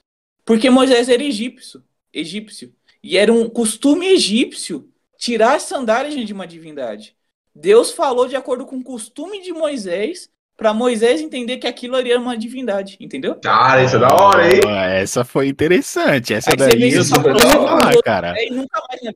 [0.45, 1.83] Porque Moisés era egípcio,
[2.13, 2.73] egípcio.
[3.03, 7.16] E era um costume egípcio tirar as sandálias de uma divindade.
[7.59, 12.11] Deus falou de acordo com o costume de Moisés, para Moisés entender que aquilo ali
[12.11, 13.35] era uma divindade, entendeu?
[13.35, 14.61] Cara, isso é da hora, hein?
[14.65, 16.33] Essa foi interessante.
[16.33, 18.33] Essa Aí você daí eu nunca ouvi falar, cara.
[18.37, 19.13] É, nunca mais né?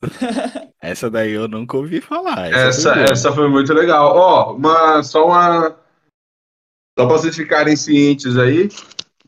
[0.80, 2.52] Essa daí eu nunca ouvi falar.
[2.52, 3.12] Essa, foi boa.
[3.12, 4.14] essa foi muito legal.
[4.14, 5.76] Ó, uma, só uma.
[6.98, 8.68] Só para vocês ficarem cientes aí,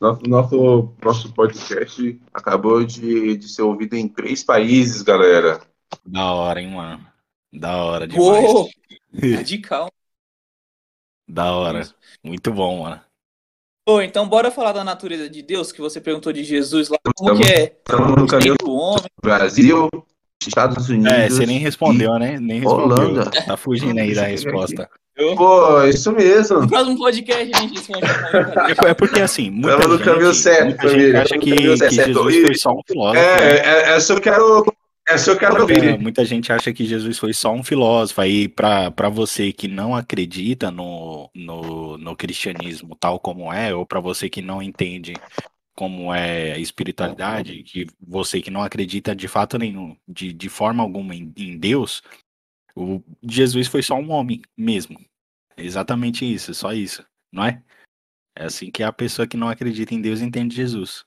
[0.00, 5.60] nosso, nosso, nosso podcast acabou de, de ser ouvido em três países, galera.
[6.06, 7.09] Da hora, hein, mano.
[7.52, 8.26] Da hora demais.
[8.44, 8.68] Uou,
[9.34, 9.90] radical.
[11.28, 11.88] Da hora.
[12.22, 13.00] Muito bom, mano.
[13.86, 17.32] Pô, então bora falar da natureza de Deus, que você perguntou de Jesus lá, como
[17.34, 19.04] Estamos- que é Estamos no caminho do homem.
[19.22, 19.88] Brasil,
[20.46, 21.12] Estados Unidos.
[21.12, 22.38] É, você nem respondeu, né?
[22.38, 22.96] Nem respondeu.
[23.08, 23.30] Holanda.
[23.30, 24.88] Tá fugindo aí da resposta.
[25.36, 26.60] Pô, isso mesmo.
[26.60, 28.06] No próximo podcast, a gente responde
[28.86, 31.76] É, é porque assim, muita Tamo no gente, caminho certo, muita gente acha que, que
[31.76, 31.94] certo.
[32.06, 33.18] Jesus E- foi só um filósofo.
[33.18, 33.56] É, né?
[33.58, 34.64] é, essa eu quero.
[35.12, 35.98] Essa eu quero É, ouvir.
[35.98, 38.20] muita gente acha que Jesus foi só um filósofo.
[38.20, 44.00] Aí, para você que não acredita no, no, no cristianismo tal como é, ou para
[44.00, 45.14] você que não entende
[45.74, 50.82] como é a espiritualidade, que você que não acredita de fato nenhum, de, de forma
[50.82, 52.02] alguma em, em Deus,
[52.76, 54.98] o Jesus foi só um homem mesmo.
[55.56, 57.62] É exatamente isso, só isso, não é?
[58.36, 61.04] É assim que a pessoa que não acredita em Deus entende Jesus.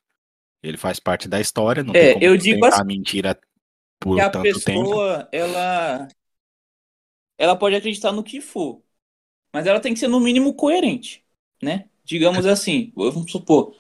[0.62, 3.40] Ele faz parte da história, não É, tem como eu digo tentar assim- mentira
[4.04, 4.84] por que a tanto tempo.
[4.84, 6.08] pessoa, ela,
[7.38, 8.82] ela pode acreditar no que for,
[9.54, 11.24] mas ela tem que ser no mínimo coerente,
[11.62, 11.90] né?
[12.04, 13.76] Digamos assim, vamos supor,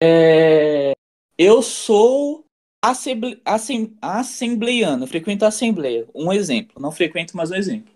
[0.00, 0.92] é,
[1.36, 2.44] eu sou
[2.82, 7.92] assemble, assem, assembleiano, eu frequento a assembleia, um exemplo, não frequento, mas um exemplo.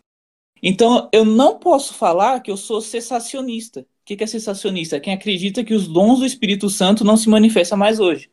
[0.62, 3.80] Então, eu não posso falar que eu sou cessacionista.
[3.80, 5.00] O que é cessacionista?
[5.00, 8.30] Quem acredita que os dons do Espírito Santo não se manifestam mais hoje.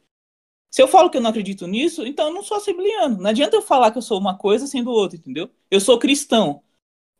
[0.69, 3.17] Se eu falo que eu não acredito nisso, então eu não sou assembleano.
[3.17, 5.49] Não adianta eu falar que eu sou uma coisa sendo outra, entendeu?
[5.69, 6.61] Eu sou cristão,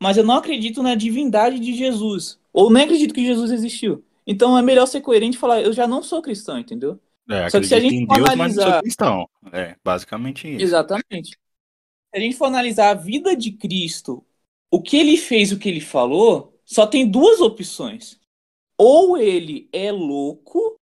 [0.01, 2.39] mas eu não acredito na divindade de Jesus.
[2.53, 4.03] Ou nem acredito que Jesus existiu.
[4.25, 6.99] Então é melhor ser coerente e falar, eu já não sou cristão, entendeu?
[7.29, 9.29] É, Só que se a gente for Deus, analisar- cristão.
[9.51, 10.63] É, basicamente isso.
[10.63, 11.29] Exatamente.
[11.29, 14.23] Se a gente for analisar a vida de Cristo,
[14.71, 18.19] o que ele fez, o que ele falou, só tem duas opções.
[18.77, 20.78] Ou ele é louco,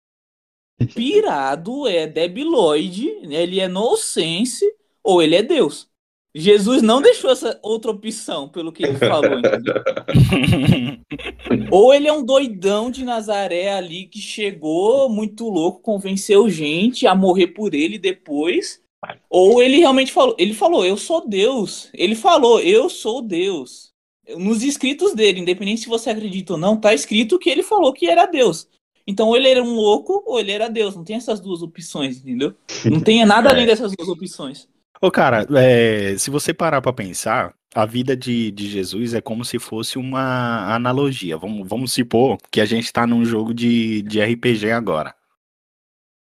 [0.87, 4.65] pirado, é debiloide, ele é nonsense,
[5.03, 5.91] ou ele é Deus.
[6.35, 9.43] Jesus não deixou essa outra opção pelo que ele falou?
[11.71, 17.15] Ou ele é um doidão de Nazaré ali que chegou muito louco, convenceu gente a
[17.15, 18.81] morrer por ele depois.
[19.29, 21.91] Ou ele realmente falou, ele falou, eu sou Deus.
[21.93, 23.93] Ele falou, eu sou Deus.
[24.37, 28.09] Nos escritos dele, independente se você acredita ou não, tá escrito que ele falou que
[28.09, 28.67] era Deus.
[29.07, 30.95] Então, ou ele era um louco ou ele era Deus.
[30.95, 32.55] Não tem essas duas opções, entendeu?
[32.85, 34.69] Não tem nada além dessas duas opções.
[35.01, 39.45] Ô, cara, é, se você parar pra pensar, a vida de, de Jesus é como
[39.45, 41.37] se fosse uma analogia.
[41.37, 45.15] Vamos, vamos supor que a gente tá num jogo de, de RPG agora.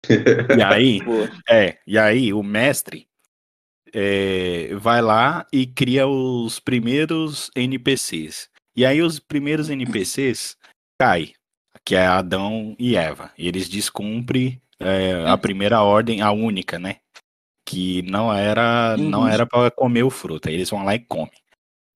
[0.09, 0.99] E aí,
[1.49, 3.07] é, e aí o mestre
[3.93, 8.49] é, vai lá e cria os primeiros NPCs.
[8.75, 10.57] E aí os primeiros NPCs
[10.99, 11.33] caem,
[11.85, 13.31] que é Adão e Eva.
[13.37, 16.97] E eles descumprem é, a primeira ordem, a única, né?
[17.65, 19.27] Que não era, não Uhum.
[19.27, 20.49] era para comer o fruto.
[20.49, 21.31] Eles vão lá e comem.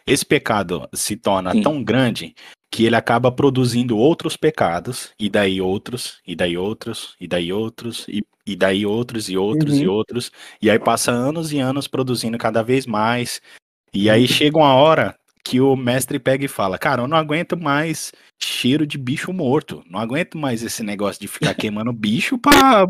[0.06, 1.62] Esse pecado se torna Sim.
[1.62, 2.34] tão grande
[2.72, 8.06] que ele acaba produzindo outros pecados, e daí outros, e daí outros, e daí outros,
[8.10, 9.94] e, e daí outros, e outros, e Uhum.
[9.94, 10.32] outros.
[10.62, 13.42] E aí passa anos e anos produzindo cada vez mais.
[13.94, 15.17] E aí chega uma hora
[15.48, 19.82] que o mestre pega e fala: Cara, eu não aguento mais cheiro de bicho morto.
[19.90, 22.86] Não aguento mais esse negócio de ficar queimando bicho pra,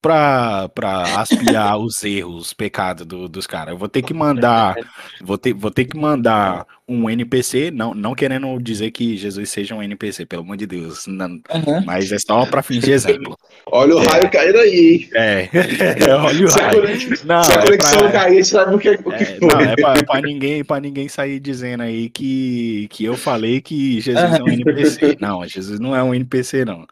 [0.00, 3.72] pra, pra aspirar os erros, os pecados do- dos caras.
[3.72, 4.76] Eu vou ter que mandar.
[5.20, 9.74] Vou ter, vou ter que mandar um NPC, não, não querendo dizer que Jesus seja
[9.74, 11.06] um NPC, pelo amor de Deus.
[11.06, 11.82] não- aham.
[11.84, 13.36] mas é só pra de exemplo.
[13.66, 15.08] Olha o raio caindo aí, hein?
[15.14, 15.48] É,
[16.14, 16.80] olha o Se a raio.
[16.80, 19.24] conex- Não, se a é conexão pra- cair, a sabe o que, o que É,
[19.38, 19.48] foi.
[19.48, 23.60] não, é pra, é pra ninguém, pra ninguém sair dizendo aí que, que eu falei
[23.60, 25.16] que Jesus é um NPC.
[25.20, 26.86] Não, Jesus não é um NPC, não.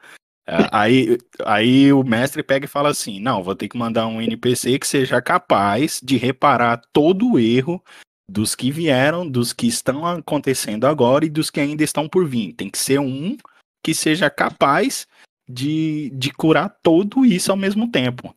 [0.47, 4.21] É, Aí, aí o mestre pega e fala assim: não, vou ter que mandar um
[4.23, 7.83] NPC que seja capaz de reparar todo o erro
[8.31, 12.53] dos que vieram, dos que estão acontecendo agora e dos que ainda estão por vir.
[12.55, 13.37] Tem que ser um
[13.85, 15.07] que seja capaz
[15.49, 18.35] de, de curar tudo isso ao mesmo tempo.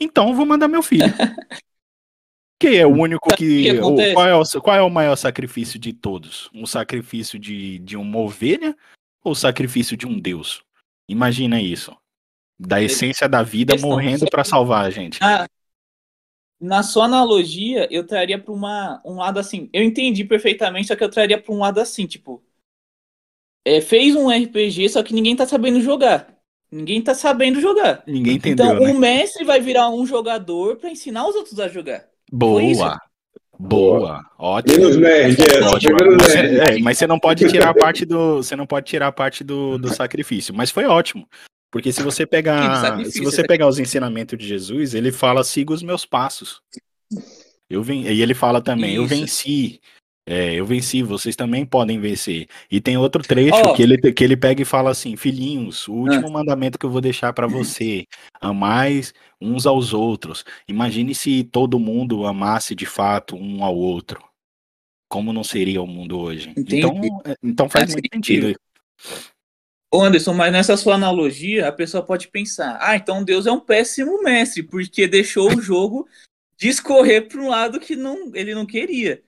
[0.00, 1.04] Então eu vou mandar meu filho.
[2.60, 3.80] Que é o único que que.
[3.80, 6.48] o- qual, é o, qual é o maior sacrifício de todos?
[6.54, 8.76] Um sacrifício de, de uma ovelha
[9.24, 10.62] ou o sacrifício de um Deus?
[11.12, 11.96] Imagina isso.
[12.58, 15.18] Da essência da vida morrendo pra salvar a gente.
[15.22, 15.46] Ah,
[16.60, 19.68] na sua analogia, eu traria para um lado assim.
[19.72, 22.40] Eu entendi perfeitamente, só que eu traria para um lado assim, tipo.
[23.64, 26.32] É, fez um RPG, só que ninguém tá sabendo jogar.
[26.70, 28.02] Ninguém tá sabendo jogar.
[28.06, 28.66] Ninguém entendeu.
[28.66, 28.92] Então, né?
[28.92, 32.08] o mestre vai virar um jogador para ensinar os outros a jogar.
[32.32, 32.98] Boa.
[33.64, 34.76] Boa, ótimo.
[34.76, 35.94] Menos média, ótimo.
[35.94, 36.64] menos Mas, média.
[36.64, 39.44] é, mas você não pode tirar a parte do, você não pode tirar a parte
[39.44, 40.52] do, do sacrifício.
[40.52, 41.28] Mas foi ótimo,
[41.70, 43.46] porque se você pegar, se você sacrifício.
[43.46, 46.60] pegar os ensinamentos de Jesus, ele fala siga os meus passos.
[47.70, 49.14] Eu vim, e ele fala também, eu Isso.
[49.14, 49.80] venci.
[50.24, 52.46] É, eu venci, vocês também podem vencer.
[52.70, 53.74] E tem outro trecho Ó.
[53.74, 57.00] que, ele, que ele pega e fala assim: Filhinhos, o último mandamento que eu vou
[57.00, 58.06] deixar para você:
[58.40, 60.44] amais uns aos outros.
[60.68, 64.22] Imagine se todo mundo amasse de fato um ao outro.
[65.08, 66.50] Como não seria o mundo hoje?
[66.50, 66.78] Entendi.
[66.78, 68.46] Então, é, então faz Faz muito sentido.
[68.46, 68.60] sentido.
[69.92, 73.60] Ô Anderson, mas nessa sua analogia, a pessoa pode pensar: ah, então Deus é um
[73.60, 76.08] péssimo mestre, porque deixou o jogo
[76.56, 79.20] discorrer para um lado que não, ele não queria.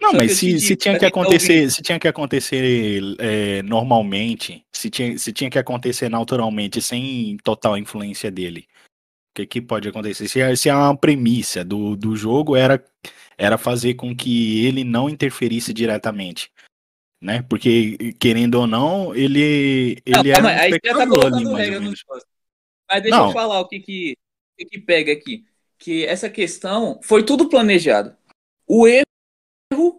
[0.00, 4.64] Não, Só mas se, se tinha que tá acontecer, se tinha que acontecer é, normalmente,
[4.72, 8.66] se tinha, se tinha que acontecer naturalmente, sem total influência dele,
[9.30, 10.26] o que, que pode acontecer?
[10.26, 12.82] Se, a- se a premissa do, do jogo era,
[13.36, 16.50] era fazer com que ele não interferisse diretamente,
[17.22, 17.42] né?
[17.42, 21.44] Porque, querendo ou não, ele, Não, ele era calma, um aí você já tá ali,
[21.54, 22.26] regra no negócio.
[22.90, 23.26] Mas deixa Não.
[23.28, 24.16] eu falar o que que,
[24.58, 25.44] que que pega aqui.
[25.78, 28.16] Que essa questão foi tudo planejado.
[28.66, 29.04] O erro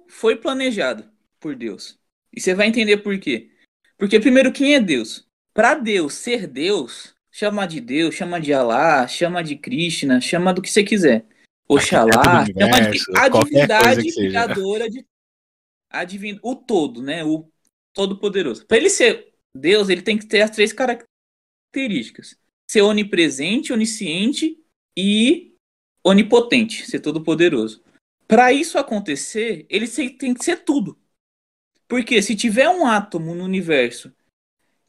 [0.08, 2.00] foi planejado por Deus.
[2.34, 3.50] E você vai entender por quê.
[3.98, 5.28] Porque, primeiro, quem é Deus?
[5.54, 10.62] Para Deus ser Deus, chama de Deus, chama de Alá, chama de Krishna, chama do
[10.62, 11.26] que você quiser.
[11.68, 15.06] Oxalá, do chama de a divindade criadora de
[15.90, 16.40] a divin...
[16.42, 17.24] o todo, né?
[17.24, 17.50] O
[17.94, 18.66] todo-poderoso.
[18.66, 22.38] Para ele ser Deus, ele tem que ter as três características:
[22.70, 24.58] ser onipresente, onisciente
[24.98, 25.54] e
[26.04, 27.84] onipotente, ser todo-poderoso.
[28.32, 30.98] Para isso acontecer, ele tem que ser tudo.
[31.86, 34.10] Porque se tiver um átomo no universo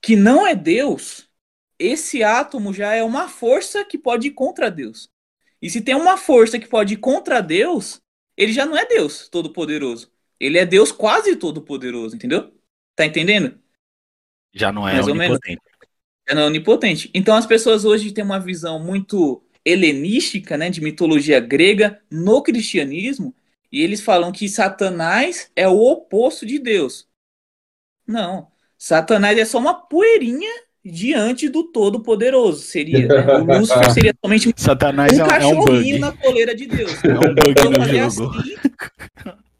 [0.00, 1.28] que não é Deus,
[1.76, 5.10] esse átomo já é uma força que pode ir contra Deus.
[5.60, 8.00] E se tem uma força que pode ir contra Deus,
[8.36, 10.12] ele já não é Deus todo-poderoso.
[10.38, 12.56] Ele é Deus quase todo-poderoso, entendeu?
[12.94, 13.60] Tá entendendo?
[14.54, 15.62] Já não é Mais onipotente.
[16.28, 17.10] Já não é onipotente.
[17.12, 23.34] Então as pessoas hoje têm uma visão muito helenística, né, de mitologia grega no cristianismo,
[23.70, 27.08] e eles falam que Satanás é o oposto de Deus.
[28.06, 28.48] Não.
[28.76, 30.50] Satanás é só uma poeirinha
[30.84, 33.06] diante do Todo-Poderoso, seria.
[33.06, 33.34] né?
[33.38, 35.98] O Lúcifer seria somente um Satanás é, um- é um cachorrinho bug.
[36.00, 36.92] na coleira de Deus.
[37.04, 38.30] É um bug Vou no jogo.
[38.36, 38.56] assim,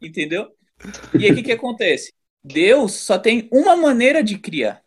[0.01, 0.49] entendeu?
[1.17, 2.13] E aí o que, que acontece?
[2.43, 4.81] Deus só tem uma maneira de criar.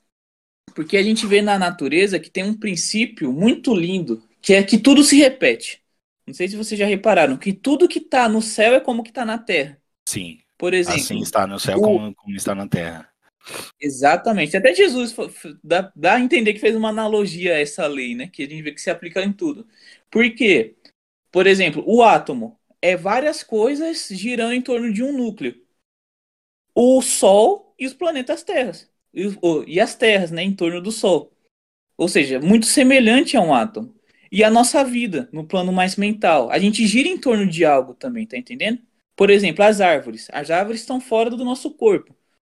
[0.74, 4.78] Porque a gente vê na natureza que tem um princípio muito lindo, que é que
[4.78, 5.84] tudo se repete.
[6.26, 9.12] Não sei se vocês já repararam, que tudo que tá no céu é como que
[9.12, 9.82] tá na terra.
[10.08, 13.12] Sim, Por exemplo, assim está no céu o- como, como está na terra.
[13.80, 14.56] Exatamente.
[14.56, 15.14] Até Jesus
[15.62, 18.28] dá, dá a entender que fez uma analogia a essa lei, né?
[18.28, 19.66] Que a gente vê que se aplica em tudo.
[20.10, 20.76] Por quê?
[21.32, 25.56] Por exemplo, o átomo é várias coisas girando em torno de um núcleo.
[26.74, 28.90] O Sol e os planetas Terras.
[29.12, 29.22] E,
[29.66, 30.42] e as terras, né?
[30.42, 31.32] Em torno do Sol.
[31.98, 33.95] Ou seja, muito semelhante a um átomo.
[34.30, 36.50] E a nossa vida, no plano mais mental.
[36.50, 38.80] A gente gira em torno de algo também, tá entendendo?
[39.16, 40.28] Por exemplo, as árvores.
[40.32, 42.14] As árvores estão fora do nosso corpo.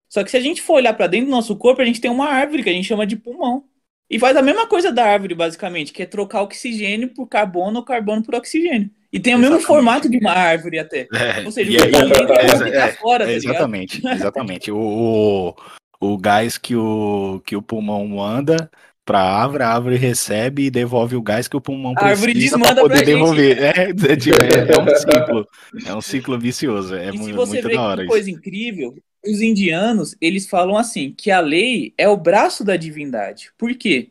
[0.10, 2.10] Só que se a gente for olhar para dentro do nosso corpo, a gente tem
[2.10, 3.66] uma árvore que a gente chama de pulmão.
[4.10, 7.86] E faz a mesma coisa da árvore, basicamente, que é trocar oxigênio por carbono ou
[7.86, 8.90] carbono por oxigênio.
[9.12, 9.68] E tem o mesmo Exatamente.
[9.68, 11.08] formato de uma árvore até.
[11.14, 14.72] É, Ou seja, o é é, tá fora, tá é, exatamente, exatamente.
[14.72, 15.56] O, o,
[16.00, 18.70] o gás que o, que o pulmão manda
[19.08, 22.60] para a árvore, a árvore recebe e devolve o gás que o pulmão A precisa
[22.60, 23.58] para poder devolver.
[23.58, 25.48] É, é, é- é um ciclo,
[25.86, 26.94] é um ciclo vicioso.
[26.94, 28.12] É e mu- se você muito vê da que hora isso.
[28.12, 33.50] coisa incrível, os indianos, eles falam assim, que a lei é o braço da divindade.
[33.58, 34.10] Por quê?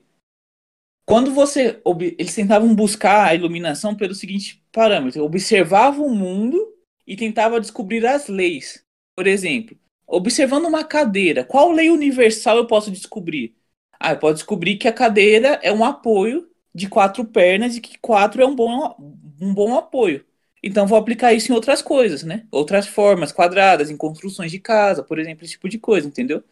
[1.07, 1.79] Quando você...
[2.19, 5.23] Eles tentavam buscar a iluminação pelo seguinte parâmetro.
[5.25, 6.73] Observavam o mundo
[7.07, 8.83] e tentava descobrir as leis.
[9.15, 13.55] Por exemplo, observando uma cadeira, qual lei universal eu posso descobrir?
[13.99, 18.43] Ah, posso descobrir que a cadeira é um apoio de quatro pernas e que quatro
[18.43, 18.95] é um bom,
[19.41, 20.25] um bom apoio.
[20.63, 22.47] Então vou aplicar isso em outras coisas, né?
[22.51, 26.43] Outras formas quadradas, em construções de casa, por exemplo, esse tipo de coisa, entendeu?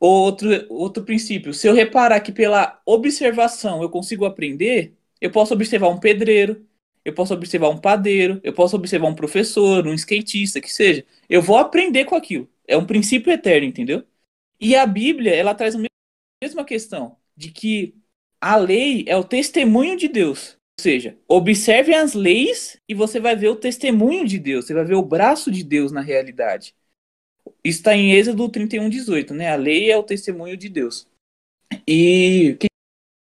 [0.00, 5.88] Outro, outro princípio, se eu reparar que pela observação eu consigo aprender, eu posso observar
[5.88, 6.66] um pedreiro,
[7.04, 11.04] eu posso observar um padeiro, eu posso observar um professor, um skatista, que seja.
[11.28, 12.48] Eu vou aprender com aquilo.
[12.66, 14.04] É um princípio eterno, entendeu?
[14.60, 15.78] E a Bíblia, ela traz a
[16.42, 17.94] mesma questão, de que
[18.40, 20.56] a lei é o testemunho de Deus.
[20.80, 24.96] seja, observe as leis e você vai ver o testemunho de Deus, você vai ver
[24.96, 26.74] o braço de Deus na realidade.
[27.64, 29.52] Isso está em Êxodo 31, 18, né?
[29.52, 31.06] A lei é o testemunho de Deus.
[31.86, 32.66] E o que,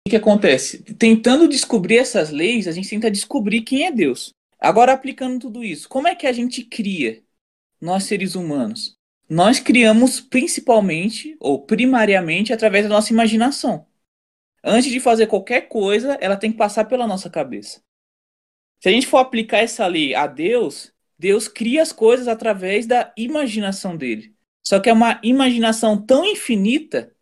[0.08, 0.82] que acontece?
[0.94, 4.32] Tentando descobrir essas leis, a gente tenta descobrir quem é Deus.
[4.58, 7.22] Agora, aplicando tudo isso, como é que a gente cria,
[7.78, 8.98] nós seres humanos?
[9.30, 13.86] Nós criamos principalmente, ou primariamente, através da nossa imaginação.
[14.62, 17.80] Antes de fazer qualquer coisa, ela tem que passar pela nossa cabeça.
[18.80, 23.12] Se a gente for aplicar essa lei a Deus, Deus cria as coisas através da
[23.16, 24.34] imaginação dele.
[24.66, 27.14] Só que é uma imaginação tão infinita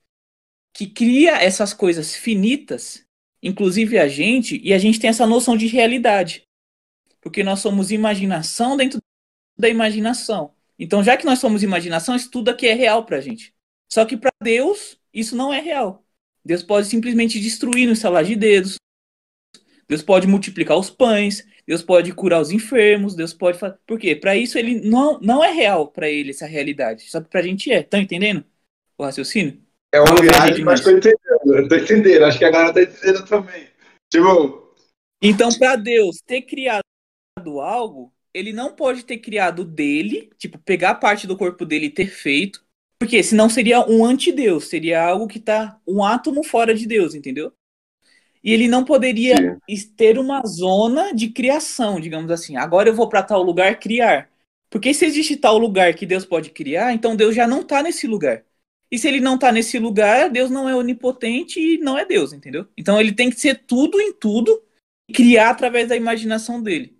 [0.73, 3.05] que cria essas coisas finitas,
[3.43, 6.49] inclusive a gente, e a gente tem essa noção de realidade.
[7.21, 8.99] Porque nós somos imaginação dentro
[9.59, 10.58] da imaginação.
[10.79, 13.55] Então, já que nós somos imaginação, isso tudo aqui é real pra gente.
[13.91, 16.05] Só que para Deus, isso não é real.
[16.45, 18.77] Deus pode simplesmente destruir no estalar de dedos.
[19.89, 21.47] Deus pode multiplicar os pães.
[21.67, 23.15] Deus pode curar os enfermos.
[23.15, 23.79] Deus pode fazer.
[23.87, 24.15] Por quê?
[24.15, 27.11] Para isso ele não, não é real para ele essa realidade.
[27.11, 27.81] Só que pra gente é.
[27.81, 28.45] Estão entendendo
[28.97, 29.61] o raciocínio?
[29.93, 31.19] É uma viagem, mas tô entendendo.
[31.47, 32.25] Eu tô entendendo.
[32.25, 33.69] Acho que a galera tá entendendo também.
[34.11, 34.75] Tipo.
[35.21, 36.83] Então, para Deus ter criado
[37.61, 42.09] algo, ele não pode ter criado dele, tipo, pegar parte do corpo dele e ter
[42.09, 42.65] feito,
[42.99, 47.53] porque senão seria um antideus, seria algo que tá um átomo fora de Deus, entendeu?
[48.43, 49.89] E ele não poderia Sim.
[49.97, 52.57] ter uma zona de criação, digamos assim.
[52.57, 54.31] Agora eu vou para tal lugar criar.
[54.71, 58.07] Porque se existe tal lugar que Deus pode criar, então Deus já não tá nesse
[58.07, 58.45] lugar.
[58.91, 62.33] E se ele não tá nesse lugar, Deus não é onipotente e não é Deus,
[62.33, 62.67] entendeu?
[62.77, 64.63] Então ele tem que ser tudo em tudo
[65.09, 66.98] e criar através da imaginação dele.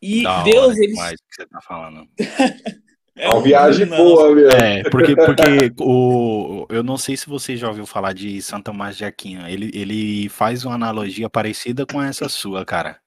[0.00, 0.88] E Da hora Deus, ele.
[0.88, 2.08] demais que você tá falando.
[3.18, 3.96] É uma viagem não.
[3.96, 4.50] boa, meu.
[4.50, 8.94] É, porque, porque o, eu não sei se você já ouviu falar de São Tomás
[8.94, 9.48] de Aquino.
[9.48, 13.00] Ele, ele faz uma analogia parecida com essa sua, cara.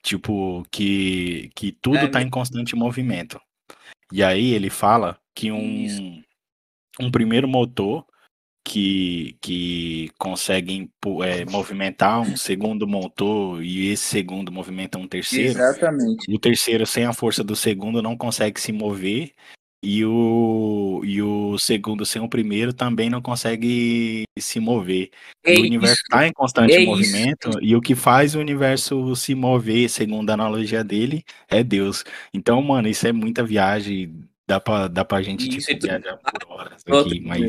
[0.00, 3.40] Tipo, que, que tudo É, tá em constante movimento.
[4.12, 6.22] E aí ele fala que um,
[7.00, 8.06] um primeiro motor
[8.64, 15.58] que, que consegue impu- é, movimentar um segundo motor e esse segundo movimenta um terceiro.
[15.58, 16.32] Exatamente.
[16.32, 19.32] O terceiro, sem a força do segundo, não consegue se mover.
[19.84, 25.10] E o, e o segundo, sem o primeiro, também não consegue se mover.
[25.44, 26.02] É o universo isso.
[26.04, 26.88] está em constante é isso.
[26.88, 27.58] movimento.
[27.60, 32.04] E o que faz o universo se mover, segundo a analogia dele, é Deus.
[32.32, 34.22] Então, mano, isso é muita viagem.
[34.48, 37.42] Dá pra, dá pra gente Isso, tipo, e tu- viajar por horas Outro aqui, mas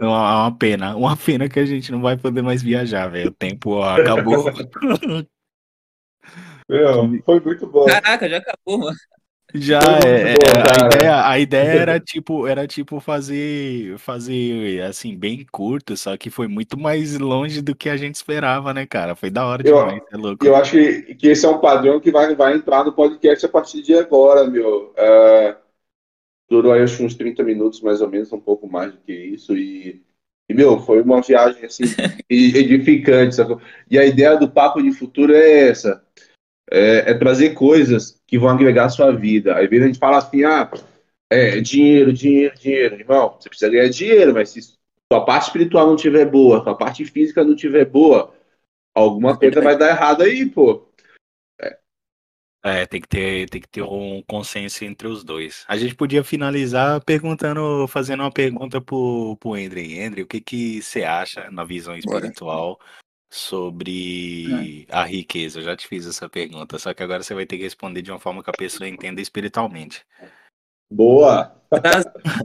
[0.00, 0.96] é uma, é uma pena.
[0.96, 3.28] Uma pena que a gente não vai poder mais viajar, velho.
[3.28, 4.44] O tempo ó, acabou.
[6.68, 7.86] Meu, foi muito bom.
[7.86, 8.96] Caraca, já acabou, mano.
[9.52, 15.16] Já é, bom, é, a ideia, a ideia era tipo, era tipo fazer, fazer assim
[15.18, 19.16] bem curto, só que foi muito mais longe do que a gente esperava, né, cara?
[19.16, 20.46] Foi da hora Eu- demais, é louco.
[20.46, 23.48] Eu acho que, que esse é um padrão que vai, vai entrar no podcast a
[23.48, 24.92] partir de agora, meu.
[24.96, 25.56] É,
[26.50, 29.56] durou aí acho uns 30 minutos, mais ou menos, um pouco mais do que isso.
[29.56, 30.02] E,
[30.50, 31.84] e, meu, foi uma viagem assim,
[32.28, 33.36] edificante.
[33.36, 33.60] Sacou?
[33.88, 36.04] E a ideia do papo de futuro é essa:
[36.70, 39.54] é, é trazer coisas que vão agregar a sua vida.
[39.56, 40.68] Aí a gente fala assim, ah,
[41.30, 42.96] é dinheiro, dinheiro, dinheiro.
[42.96, 44.60] Irmão, você precisa ganhar dinheiro, mas se
[45.12, 48.32] sua parte espiritual não tiver boa, sua parte física não tiver boa,
[48.94, 50.89] alguma coisa vai dar errado aí, pô.
[52.62, 55.64] É, tem que ter, tem que ter um consenso entre os dois.
[55.66, 60.04] A gente podia finalizar perguntando, fazendo uma pergunta pro, pro André.
[60.04, 62.18] André, o que que você acha na visão Bora.
[62.18, 62.78] espiritual
[63.30, 65.60] sobre a riqueza?
[65.60, 68.10] Eu já te fiz essa pergunta, só que agora você vai ter que responder de
[68.10, 70.04] uma forma que a pessoa entenda espiritualmente.
[70.90, 71.56] Boa.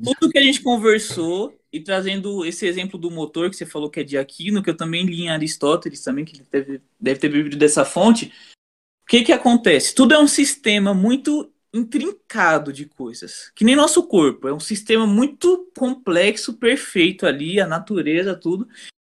[0.02, 4.00] Tudo que a gente conversou e trazendo esse exemplo do motor que você falou que
[4.00, 7.28] é de Aquino, que eu também li em Aristóteles também, que ele deve, deve ter
[7.28, 8.32] bebido dessa fonte.
[9.06, 9.94] O que que acontece?
[9.94, 15.06] Tudo é um sistema muito intrincado de coisas, que nem nosso corpo, é um sistema
[15.06, 18.68] muito complexo, perfeito ali, a natureza, tudo.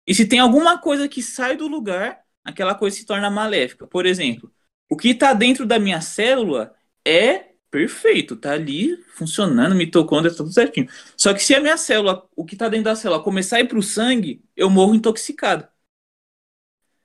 [0.06, 3.88] E se tem alguma coisa que sai do lugar, aquela coisa se torna maléfica.
[3.88, 4.52] Por exemplo,
[4.88, 10.54] o que está dentro da minha célula é perfeito, tá ali funcionando, mitocôndria, tá tudo
[10.54, 10.88] certinho.
[11.18, 13.68] Só que se a minha célula, o que tá dentro da célula, começar a ir
[13.68, 15.68] pro sangue, eu morro intoxicado.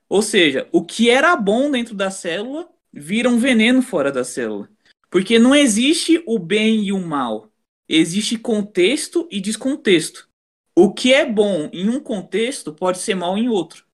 [0.08, 4.68] Ou seja, o que era bom dentro da célula vira um veneno fora da célula.
[5.10, 7.50] Porque não existe o bem e o mal.
[7.88, 10.28] Existe contexto e descontexto.
[10.76, 13.84] O que é bom em um contexto pode ser mal em outro.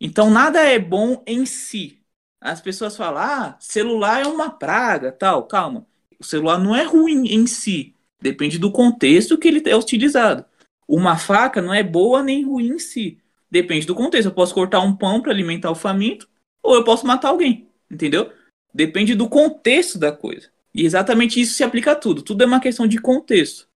[0.00, 1.98] Então nada é bom em si.
[2.40, 5.44] As pessoas falam: "Ah, celular é uma praga", tal.
[5.44, 5.86] Calma.
[6.18, 7.94] O celular não é ruim em si.
[8.20, 10.44] Depende do contexto que ele é utilizado.
[10.86, 13.18] Uma faca não é boa nem ruim em si.
[13.50, 14.28] Depende do contexto.
[14.28, 16.28] Eu posso cortar um pão para alimentar o faminto
[16.62, 18.30] ou eu posso matar alguém, entendeu?
[18.72, 20.50] Depende do contexto da coisa.
[20.74, 22.22] E exatamente isso se aplica a tudo.
[22.22, 23.68] Tudo é uma questão de contexto.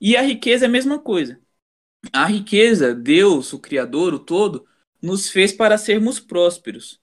[0.00, 1.40] E a riqueza é a mesma coisa.
[2.12, 4.66] A riqueza, Deus, o Criador, o todo,
[5.02, 7.00] nos fez para sermos prósperos.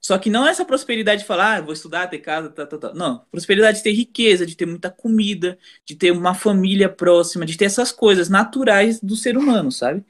[0.00, 2.78] Só que não é essa prosperidade de falar, ah, vou estudar, ter casa, tá, tá,
[2.78, 2.94] tá.
[2.94, 3.24] Não.
[3.30, 7.66] Prosperidade de ter riqueza, de ter muita comida, de ter uma família próxima, de ter
[7.66, 10.04] essas coisas naturais do ser humano, sabe?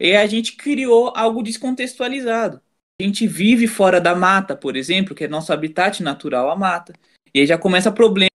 [0.00, 2.60] E a gente criou algo descontextualizado.
[3.00, 6.92] A gente vive fora da mata, por exemplo, que é nosso habitat natural, a mata.
[7.34, 8.30] E aí já começa problemas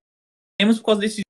[0.76, 1.22] por causa desse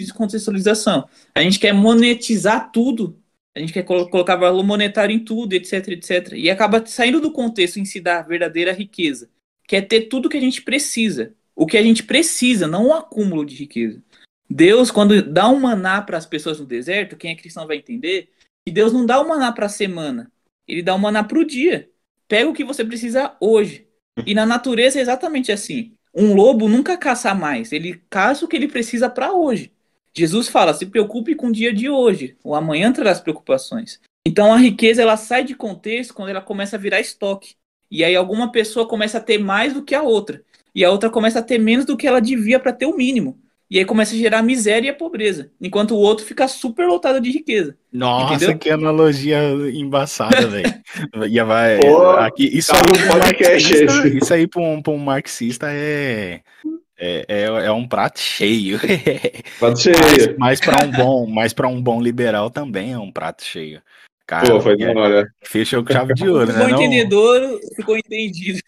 [0.00, 1.08] descontextualização.
[1.34, 3.22] A gente quer monetizar tudo
[3.56, 6.32] a gente quer colocar valor monetário em tudo, etc, etc.
[6.34, 9.30] E acaba saindo do contexto em si da verdadeira riqueza,
[9.68, 11.32] que é ter tudo que a gente precisa.
[11.54, 14.02] O que a gente precisa, não um acúmulo de riqueza.
[14.50, 18.28] Deus, quando dá um maná para as pessoas no deserto, quem é cristão vai entender
[18.66, 20.32] que Deus não dá um maná para a semana,
[20.66, 21.88] ele dá um maná para o dia.
[22.34, 23.86] Pega o que você precisa hoje.
[24.26, 25.92] E na natureza é exatamente assim.
[26.12, 29.72] Um lobo nunca caça mais, ele caça o que ele precisa para hoje.
[30.12, 34.00] Jesus fala: se preocupe com o dia de hoje, o amanhã traz preocupações.
[34.26, 37.54] Então a riqueza ela sai de contexto quando ela começa a virar estoque.
[37.88, 40.42] E aí alguma pessoa começa a ter mais do que a outra.
[40.74, 43.38] E a outra começa a ter menos do que ela devia para ter o mínimo.
[43.74, 45.50] E aí começa a gerar miséria e pobreza.
[45.60, 47.76] Enquanto o outro fica super lotado de riqueza.
[47.92, 48.56] Nossa, entendeu?
[48.56, 49.36] que analogia
[49.74, 51.44] embaçada, velho.
[51.44, 51.80] vai,
[52.24, 56.40] aqui, isso, tá aí um marxista, isso aí para um, um marxista é
[56.96, 58.78] é, é, é, um prato cheio.
[59.58, 59.96] Prato cheio.
[60.38, 63.82] Mas, mas para um bom, mas para um bom liberal também é um prato cheio.
[64.24, 65.24] Cara, Pô, foi é.
[65.42, 66.64] Fechou com chave de ouro, né?
[66.64, 68.60] O entendedor ficou entendido.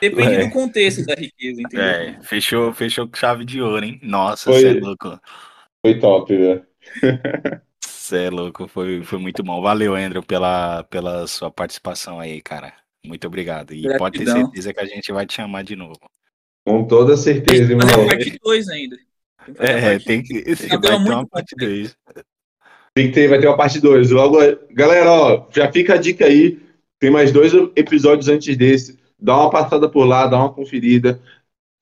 [0.00, 0.44] Depende é.
[0.44, 1.84] do contexto da riqueza, entendeu?
[1.84, 4.00] É, fechou, fechou com chave de ouro, hein?
[4.02, 5.20] Nossa, você é louco.
[5.84, 6.66] Foi top, velho.
[7.84, 9.60] Você é louco, foi, foi muito bom.
[9.62, 12.72] Valeu, Andrew, pela, pela sua participação aí, cara.
[13.04, 13.72] Muito obrigado.
[13.72, 13.98] E Gratidão.
[13.98, 15.98] pode ter certeza que a gente vai te chamar de novo.
[16.66, 17.86] Com toda certeza, irmão.
[17.86, 18.96] Tem parte 2 ainda.
[18.96, 20.54] Tem é, tem que.
[20.68, 21.96] Vai ter uma parte 2.
[22.94, 24.10] Tem que ter, vai ter uma parte 2.
[24.10, 24.38] Logo,
[24.70, 26.60] galera, ó, já fica a dica aí.
[27.00, 29.01] Tem mais dois episódios antes desse.
[29.22, 31.20] Dá uma passada por lá, dá uma conferida.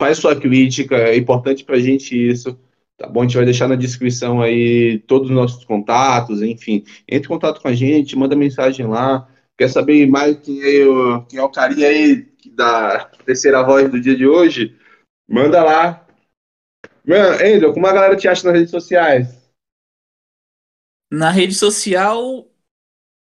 [0.01, 2.59] Faz sua crítica, é importante pra gente isso.
[2.99, 3.20] Tá bom?
[3.20, 6.84] A gente vai deixar na descrição aí todos os nossos contatos, enfim.
[7.09, 9.26] Entre em contato com a gente, manda mensagem lá.
[9.57, 13.99] Quer saber mais quem é o, quem é o carinha aí da terceira voz do
[13.99, 14.76] dia de hoje,
[15.26, 16.07] manda lá.
[17.07, 19.41] Mano, como a galera te acha nas redes sociais?
[21.11, 22.50] Na rede social,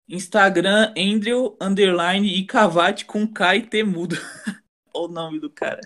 [0.08, 4.16] Instagram, Andrew, underline e Cavate com K e T mudo.
[4.94, 5.82] Olha o nome do cara.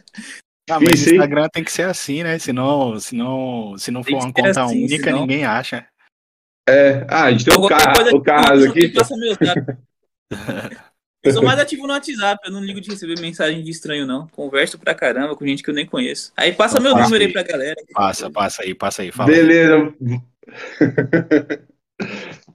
[0.70, 2.38] Ah, mas o Instagram tem que ser assim, né?
[2.38, 5.22] Senão, senão, se não for uma conta assim, única, senão...
[5.22, 5.88] ninguém acha.
[6.68, 8.94] É, ah, a gente tem o, Car o Carlos aqui.
[11.22, 14.26] Eu sou mais ativo no WhatsApp, eu não ligo de receber mensagem de estranho, não.
[14.30, 16.32] Converso pra caramba com gente que eu nem conheço.
[16.36, 17.76] Aí passa meu número aí, aí pra galera.
[17.92, 19.12] Passa, passa aí, passa aí.
[19.12, 19.94] Fala Beleza.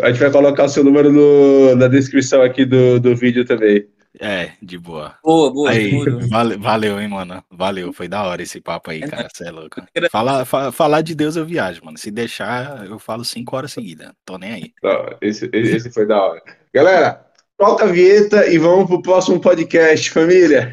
[0.00, 3.86] A gente vai colocar o seu número no, na descrição aqui do, do vídeo também.
[4.20, 5.16] É, de boa.
[5.24, 5.70] Boa, boa.
[5.70, 7.42] Aí, valeu, valeu, hein, mano.
[7.50, 9.28] Valeu, foi da hora esse papo aí, é cara.
[9.32, 9.82] Você é louco.
[10.10, 11.98] Fala, fa, falar de Deus eu viajo, mano.
[11.98, 14.12] Se deixar, eu falo cinco horas seguidas.
[14.24, 14.72] Tô nem aí.
[14.82, 16.42] Não, esse, esse foi da hora.
[16.72, 17.24] Galera,
[17.56, 20.72] Toca a vinheta e vamos pro próximo podcast, família.